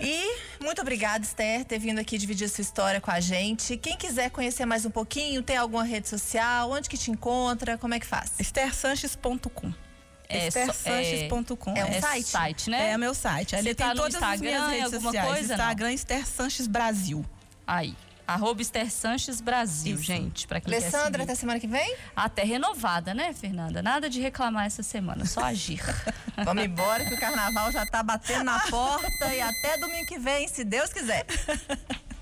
E 0.00 0.38
muito 0.62 0.80
obrigada, 0.80 1.24
Esther, 1.24 1.64
ter 1.64 1.78
vindo 1.78 1.98
aqui 1.98 2.18
dividir 2.18 2.48
sua 2.48 2.62
história 2.62 3.00
com 3.00 3.10
a 3.10 3.20
gente. 3.20 3.76
Quem 3.76 3.96
quiser 3.96 4.30
conhecer 4.30 4.64
mais 4.64 4.84
um 4.86 4.90
pouquinho, 4.90 5.42
tem 5.42 5.56
alguma 5.56 5.84
rede 5.84 6.08
social? 6.08 6.70
Onde 6.70 6.88
que 6.88 6.96
te 6.96 7.10
encontra? 7.10 7.76
Como 7.78 7.94
é 7.94 8.00
que 8.00 8.06
faz? 8.06 8.32
esthersanches.com 8.38 9.72
é, 10.32 10.48
esthersanches.com. 10.48 11.76
É, 11.76 11.84
um 11.84 11.88
é 11.88 12.00
site? 12.00 12.26
site, 12.26 12.70
né? 12.70 12.90
É, 12.90 12.96
o 12.96 12.98
meu 12.98 13.14
site. 13.14 13.54
Ele 13.54 13.74
tem 13.74 13.86
tá 13.86 13.94
todas 13.94 14.22
as 14.22 14.40
minhas 14.40 14.70
redes 14.70 15.02
sociais. 15.02 15.28
Coisa, 15.28 15.52
Instagram? 15.54 15.92
Esther 15.92 16.26
Sanches 16.26 16.66
Brasil. 16.66 17.24
Aí. 17.66 17.94
Arroba 18.26 18.62
Esther 18.62 18.90
Sanches 18.90 19.40
Brasil, 19.40 19.94
Isso. 19.96 20.04
gente. 20.04 20.46
Pra 20.46 20.60
quem 20.60 20.72
Alessandra, 20.72 21.24
até 21.24 21.34
semana 21.34 21.58
que 21.58 21.66
vem? 21.66 21.96
Até 22.14 22.44
renovada, 22.44 23.12
né, 23.12 23.32
Fernanda? 23.32 23.82
Nada 23.82 24.08
de 24.08 24.20
reclamar 24.20 24.66
essa 24.66 24.82
semana, 24.82 25.26
só 25.26 25.42
agir. 25.44 25.82
Vamos 26.44 26.64
embora 26.64 27.04
que 27.04 27.14
o 27.14 27.20
carnaval 27.20 27.70
já 27.72 27.84
tá 27.86 28.02
batendo 28.02 28.44
na 28.44 28.60
porta 28.70 29.34
e 29.34 29.40
até 29.40 29.76
domingo 29.78 30.06
que 30.06 30.18
vem, 30.18 30.48
se 30.48 30.64
Deus 30.64 30.92
quiser. 30.92 31.26